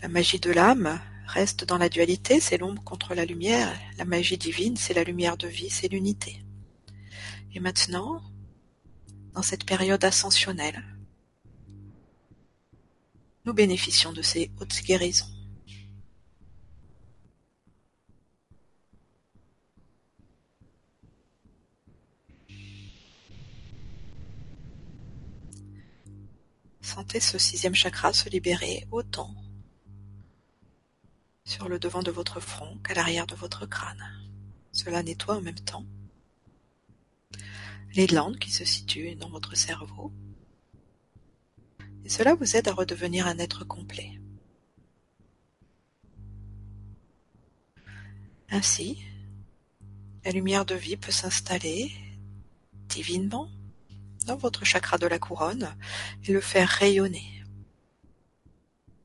La 0.00 0.06
magie 0.06 0.38
de 0.38 0.52
l'âme 0.52 1.00
reste 1.26 1.64
dans 1.64 1.78
la 1.78 1.88
dualité, 1.88 2.38
c'est 2.38 2.56
l'ombre 2.56 2.84
contre 2.84 3.16
la 3.16 3.24
lumière. 3.24 3.76
La 3.98 4.04
magie 4.04 4.38
divine, 4.38 4.76
c'est 4.76 4.94
la 4.94 5.02
lumière 5.02 5.36
de 5.36 5.48
vie, 5.48 5.68
c'est 5.68 5.88
l'unité. 5.88 6.44
Et 7.52 7.58
maintenant, 7.58 8.22
dans 9.34 9.42
cette 9.42 9.66
période 9.66 10.04
ascensionnelle, 10.04 10.80
nous 13.46 13.54
bénéficions 13.54 14.12
de 14.12 14.22
ces 14.22 14.50
hautes 14.60 14.82
guérisons. 14.82 15.24
Sentez 26.80 27.20
ce 27.20 27.38
sixième 27.38 27.74
chakra 27.74 28.12
se 28.12 28.28
libérer 28.28 28.86
autant 28.90 29.32
sur 31.44 31.68
le 31.68 31.78
devant 31.78 32.02
de 32.02 32.10
votre 32.10 32.40
front 32.40 32.78
qu'à 32.78 32.94
l'arrière 32.94 33.26
de 33.26 33.36
votre 33.36 33.66
crâne. 33.66 34.02
Cela 34.72 35.04
nettoie 35.04 35.36
en 35.36 35.40
même 35.40 35.54
temps 35.54 35.86
les 37.94 38.06
glandes 38.06 38.38
qui 38.38 38.50
se 38.50 38.64
situent 38.64 39.14
dans 39.14 39.30
votre 39.30 39.54
cerveau 39.56 40.12
cela 42.08 42.34
vous 42.34 42.56
aide 42.56 42.68
à 42.68 42.72
redevenir 42.72 43.26
un 43.26 43.38
être 43.38 43.64
complet. 43.64 44.20
Ainsi, 48.50 48.98
la 50.24 50.30
lumière 50.30 50.64
de 50.64 50.74
vie 50.74 50.96
peut 50.96 51.12
s'installer 51.12 51.90
divinement 52.88 53.48
dans 54.26 54.36
votre 54.36 54.64
chakra 54.64 54.98
de 54.98 55.06
la 55.06 55.18
couronne 55.18 55.74
et 56.26 56.32
le 56.32 56.40
faire 56.40 56.68
rayonner. 56.68 57.42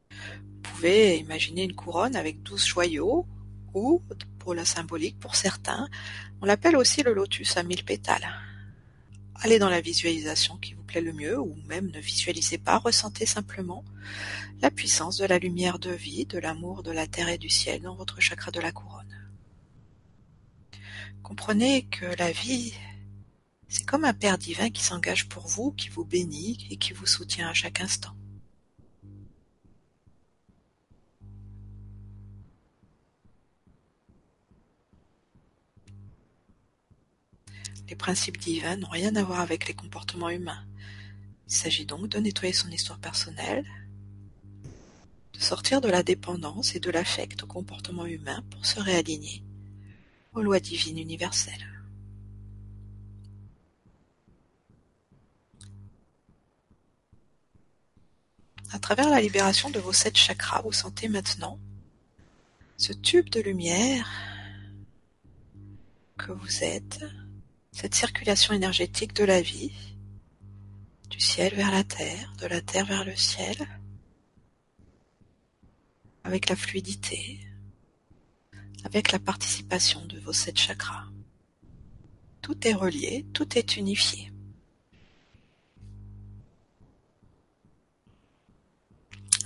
Vous 0.09 0.61
pouvez 0.61 1.17
imaginer 1.17 1.63
une 1.63 1.75
couronne 1.75 2.15
avec 2.15 2.41
douze 2.43 2.65
joyaux 2.65 3.25
ou, 3.73 4.01
pour 4.39 4.53
la 4.53 4.65
symbolique 4.65 5.19
pour 5.19 5.35
certains, 5.35 5.87
on 6.41 6.45
l'appelle 6.45 6.75
aussi 6.75 7.03
le 7.03 7.13
lotus 7.13 7.57
à 7.57 7.63
mille 7.63 7.85
pétales. 7.85 8.27
Allez 9.35 9.59
dans 9.59 9.69
la 9.69 9.81
visualisation 9.81 10.57
qui 10.57 10.73
vous 10.73 10.80
le 10.99 11.13
mieux 11.13 11.39
ou 11.39 11.55
même 11.67 11.89
ne 11.91 11.99
visualisez 11.99 12.57
pas, 12.57 12.79
ressentez 12.79 13.25
simplement 13.25 13.85
la 14.61 14.71
puissance 14.71 15.17
de 15.17 15.25
la 15.25 15.39
lumière 15.39 15.79
de 15.79 15.91
vie, 15.91 16.25
de 16.25 16.37
l'amour 16.37 16.83
de 16.83 16.91
la 16.91 17.07
terre 17.07 17.29
et 17.29 17.37
du 17.37 17.49
ciel 17.49 17.81
dans 17.81 17.95
votre 17.95 18.19
chakra 18.19 18.51
de 18.51 18.59
la 18.59 18.71
couronne. 18.71 19.31
Comprenez 21.23 21.83
que 21.83 22.05
la 22.17 22.31
vie, 22.31 22.73
c'est 23.69 23.85
comme 23.85 24.03
un 24.03 24.13
Père 24.13 24.37
divin 24.37 24.69
qui 24.69 24.83
s'engage 24.83 25.29
pour 25.29 25.47
vous, 25.47 25.71
qui 25.71 25.87
vous 25.87 26.03
bénit 26.03 26.67
et 26.69 26.75
qui 26.75 26.91
vous 26.91 27.05
soutient 27.05 27.47
à 27.47 27.53
chaque 27.53 27.79
instant. 27.79 28.15
Les 37.91 37.95
principes 37.95 38.37
divins 38.37 38.77
n'ont 38.77 38.87
rien 38.87 39.15
à 39.17 39.23
voir 39.23 39.41
avec 39.41 39.67
les 39.67 39.73
comportements 39.73 40.29
humains. 40.29 40.65
Il 41.51 41.55
s'agit 41.55 41.85
donc 41.85 42.07
de 42.07 42.17
nettoyer 42.17 42.53
son 42.53 42.71
histoire 42.71 42.97
personnelle, 42.97 43.65
de 45.33 45.39
sortir 45.41 45.81
de 45.81 45.89
la 45.89 46.01
dépendance 46.01 46.75
et 46.75 46.79
de 46.79 46.89
l'affect 46.89 47.43
au 47.43 47.45
comportement 47.45 48.05
humain 48.05 48.41
pour 48.51 48.65
se 48.65 48.79
réaligner 48.79 49.43
aux 50.31 50.41
lois 50.41 50.61
divines 50.61 50.97
universelles. 50.97 51.67
À 58.71 58.79
travers 58.79 59.09
la 59.09 59.19
libération 59.19 59.69
de 59.69 59.79
vos 59.79 59.91
sept 59.91 60.15
chakras, 60.15 60.61
vous 60.61 60.71
sentez 60.71 61.09
maintenant 61.09 61.59
ce 62.77 62.93
tube 62.93 63.27
de 63.27 63.41
lumière 63.41 64.09
que 66.17 66.31
vous 66.31 66.63
êtes 66.63 67.03
cette 67.73 67.95
circulation 67.95 68.53
énergétique 68.53 69.13
de 69.13 69.25
la 69.25 69.41
vie, 69.41 69.90
du 71.11 71.19
ciel 71.19 71.53
vers 71.55 71.71
la 71.71 71.83
terre, 71.83 72.33
de 72.39 72.47
la 72.47 72.61
terre 72.61 72.85
vers 72.85 73.03
le 73.03 73.15
ciel, 73.15 73.57
avec 76.23 76.49
la 76.49 76.55
fluidité, 76.55 77.39
avec 78.85 79.11
la 79.11 79.19
participation 79.19 80.05
de 80.05 80.19
vos 80.19 80.31
sept 80.31 80.57
chakras. 80.57 81.07
Tout 82.41 82.65
est 82.65 82.73
relié, 82.73 83.25
tout 83.33 83.57
est 83.57 83.75
unifié. 83.75 84.31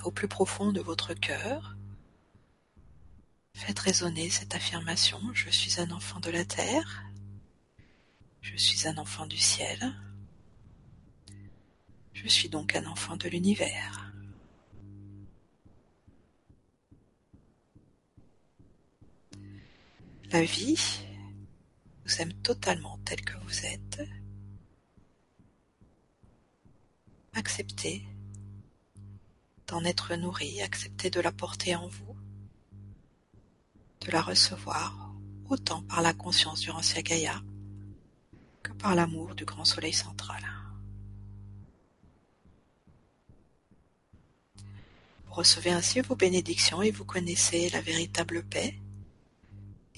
Au 0.04 0.12
plus 0.12 0.28
profond 0.28 0.72
de 0.72 0.82
votre 0.82 1.16
cœur, 1.16 1.76
faites 3.56 3.80
résonner 3.80 4.30
cette 4.30 4.54
affirmation, 4.54 5.20
je 5.34 5.50
suis 5.50 5.82
un 5.82 5.90
enfant 5.90 6.20
de 6.20 6.30
la 6.30 6.46
terre, 6.46 7.04
je 8.42 8.56
suis 8.56 8.88
un 8.88 8.98
enfant 8.98 9.26
du 9.26 9.38
ciel. 9.38 9.96
Je 12.26 12.30
suis 12.32 12.50
donc 12.50 12.76
un 12.76 12.88
enfant 12.88 13.16
de 13.18 13.30
l'univers. 13.30 14.12
La 20.32 20.42
vie 20.44 21.04
vous 22.04 22.22
aime 22.22 22.34
totalement 22.42 22.98
tel 23.06 23.22
que 23.22 23.38
vous 23.38 23.66
êtes. 23.68 24.02
Acceptez 27.34 28.04
d'en 29.68 29.84
être 29.84 30.16
nourri, 30.16 30.64
acceptez 30.64 31.12
de 31.12 31.20
la 31.20 31.32
porter 31.32 31.76
en 31.76 31.88
vous, 31.88 32.16
de 34.02 34.10
la 34.10 34.24
recevoir 34.24 35.14
autant 35.48 35.84
par 35.84 36.02
la 36.02 36.16
conscience 36.16 36.62
du 36.62 36.72
Rancia 36.72 37.04
Gaïa 37.04 37.40
que 38.64 38.72
par 38.72 38.96
l'amour 38.96 39.36
du 39.36 39.46
grand 39.46 39.64
soleil 39.64 39.94
central. 39.94 40.42
Vous 45.25 45.25
recevez 45.36 45.72
ainsi 45.72 46.00
vos 46.02 46.16
bénédictions 46.16 46.82
et 46.82 46.92
vous 46.92 47.06
connaissez 47.06 47.70
la 47.70 47.82
véritable 47.82 48.44
paix 48.44 48.74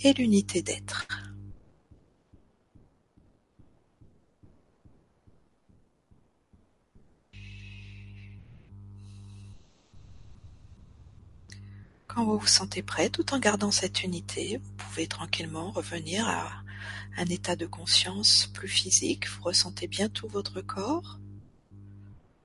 et 0.04 0.14
l'unité 0.14 0.62
d'être. 0.62 1.08
Quand 12.08 12.26
vous 12.26 12.40
vous 12.40 12.48
sentez 12.48 12.82
prêt, 12.82 13.10
tout 13.10 13.32
en 13.36 13.38
gardant 13.38 13.70
cette 13.70 14.04
unité, 14.04 14.58
vous 14.58 14.72
pouvez 14.78 15.06
tranquillement 15.06 15.70
revenir 15.70 16.28
à 16.28 16.64
un 17.16 17.26
état 17.26 17.56
de 17.56 17.68
conscience 17.68 18.48
plus 18.48 18.68
physique. 18.68 19.28
Vous 19.30 19.44
ressentez 19.44 19.86
bien 19.86 20.10
tout 20.10 20.28
votre 20.28 20.62
corps, 20.62 21.20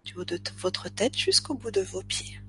du 0.05 0.15
haut 0.17 0.27
de 0.27 0.39
votre 0.59 0.91
tête 0.91 1.17
jusqu'au 1.17 1.55
bout 1.55 1.71
de 1.71 1.81
vos 1.81 2.03
pieds. 2.03 2.42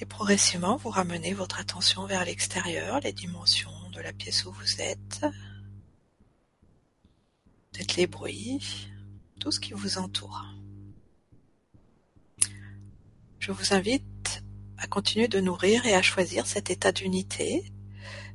Et 0.00 0.06
progressivement, 0.06 0.76
vous 0.76 0.90
ramenez 0.90 1.34
votre 1.34 1.58
attention 1.58 2.06
vers 2.06 2.24
l'extérieur, 2.24 3.00
les 3.00 3.12
dimensions 3.12 3.72
de 3.92 4.00
la 4.00 4.12
pièce 4.12 4.44
où 4.44 4.52
vous 4.52 4.80
êtes, 4.80 5.26
peut-être 7.72 7.96
les 7.96 8.06
bruits, 8.06 8.88
tout 9.40 9.50
ce 9.50 9.58
qui 9.58 9.72
vous 9.72 9.98
entoure. 9.98 10.44
Je 13.40 13.50
vous 13.50 13.74
invite 13.74 14.44
à 14.76 14.86
continuer 14.86 15.26
de 15.26 15.40
nourrir 15.40 15.84
et 15.84 15.94
à 15.94 16.02
choisir 16.02 16.46
cet 16.46 16.70
état 16.70 16.92
d'unité, 16.92 17.72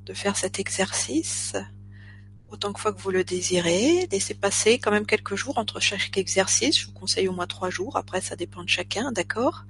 de 0.06 0.14
faire 0.14 0.36
cet 0.36 0.60
exercice 0.60 1.56
autant 2.50 2.74
fois 2.74 2.94
que 2.94 3.02
vous 3.02 3.12
le 3.12 3.24
désirez. 3.24 4.08
Laissez 4.12 4.34
passer 4.34 4.80
quand 4.80 4.92
même 4.92 5.06
quelques 5.06 5.36
jours 5.36 5.58
entre 5.58 5.80
chaque 5.80 6.18
exercice. 6.18 6.80
Je 6.80 6.86
vous 6.88 6.94
conseille 6.94 7.28
au 7.28 7.34
moins 7.34 7.48
trois 7.48 7.70
jours. 7.70 7.96
Après, 7.98 8.22
ça 8.22 8.36
dépend 8.36 8.64
de 8.64 8.70
chacun, 8.70 9.12
d'accord? 9.12 9.64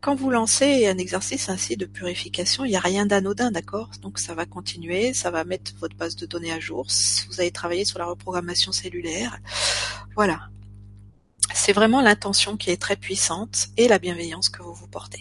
Quand 0.00 0.14
vous 0.14 0.30
lancez 0.30 0.86
un 0.86 0.96
exercice 0.96 1.50
ainsi 1.50 1.76
de 1.76 1.84
purification, 1.84 2.64
il 2.64 2.70
n'y 2.70 2.76
a 2.76 2.80
rien 2.80 3.04
d'anodin, 3.04 3.50
d'accord? 3.50 3.90
Donc 4.00 4.18
ça 4.18 4.34
va 4.34 4.46
continuer, 4.46 5.12
ça 5.12 5.30
va 5.30 5.44
mettre 5.44 5.72
votre 5.78 5.94
base 5.94 6.16
de 6.16 6.24
données 6.24 6.52
à 6.52 6.58
jour. 6.58 6.86
Vous 7.28 7.40
avez 7.40 7.50
travaillé 7.50 7.84
sur 7.84 7.98
la 7.98 8.06
reprogrammation 8.06 8.72
cellulaire. 8.72 9.38
Voilà. 10.16 10.48
C'est 11.52 11.74
vraiment 11.74 12.00
l'intention 12.00 12.56
qui 12.56 12.70
est 12.70 12.80
très 12.80 12.96
puissante 12.96 13.68
et 13.76 13.88
la 13.88 13.98
bienveillance 13.98 14.48
que 14.48 14.62
vous 14.62 14.72
vous 14.72 14.88
portez. 14.88 15.20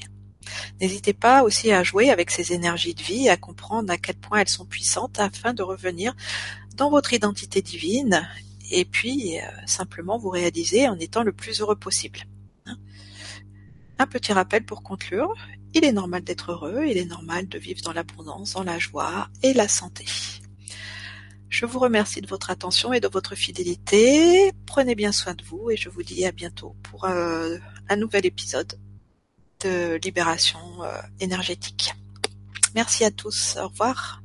N'hésitez 0.79 1.13
pas 1.13 1.43
aussi 1.43 1.73
à 1.73 1.83
jouer 1.83 2.09
avec 2.09 2.31
ces 2.31 2.53
énergies 2.53 2.93
de 2.95 3.03
vie, 3.03 3.27
à 3.27 3.35
comprendre 3.35 3.91
à 3.91 3.97
quel 3.97 4.15
point 4.15 4.39
elles 4.39 4.47
sont 4.47 4.65
puissantes 4.65 5.19
afin 5.19 5.53
de 5.53 5.61
revenir 5.61 6.15
dans 6.75 6.89
votre 6.89 7.11
identité 7.11 7.61
divine 7.61 8.25
et 8.71 8.85
puis 8.85 9.39
euh, 9.39 9.41
simplement 9.65 10.17
vous 10.17 10.29
réaliser 10.29 10.87
en 10.87 10.97
étant 10.99 11.23
le 11.23 11.33
plus 11.33 11.59
heureux 11.59 11.75
possible. 11.75 12.21
Un 13.99 14.07
petit 14.07 14.31
rappel 14.33 14.65
pour 14.65 14.81
conclure, 14.81 15.35
il 15.73 15.83
est 15.83 15.91
normal 15.91 16.23
d'être 16.23 16.53
heureux, 16.53 16.85
il 16.87 16.97
est 16.97 17.05
normal 17.05 17.47
de 17.47 17.59
vivre 17.59 17.81
dans 17.81 17.93
l'abondance, 17.93 18.53
dans 18.53 18.63
la 18.63 18.79
joie 18.79 19.29
et 19.43 19.53
la 19.53 19.67
santé. 19.67 20.05
Je 21.49 21.65
vous 21.65 21.79
remercie 21.79 22.21
de 22.21 22.27
votre 22.27 22.49
attention 22.49 22.93
et 22.93 22.99
de 22.99 23.07
votre 23.07 23.35
fidélité. 23.35 24.51
Prenez 24.65 24.95
bien 24.95 25.11
soin 25.11 25.33
de 25.33 25.43
vous 25.43 25.69
et 25.69 25.77
je 25.77 25.89
vous 25.89 26.03
dis 26.03 26.25
à 26.25 26.31
bientôt 26.31 26.75
pour 26.83 27.05
euh, 27.05 27.57
un 27.89 27.95
nouvel 27.95 28.25
épisode 28.25 28.79
de 29.61 29.99
libération 30.03 30.59
euh, 30.83 31.01
énergétique. 31.19 31.93
Merci 32.75 33.03
à 33.03 33.11
tous. 33.11 33.57
Au 33.59 33.67
revoir. 33.67 34.21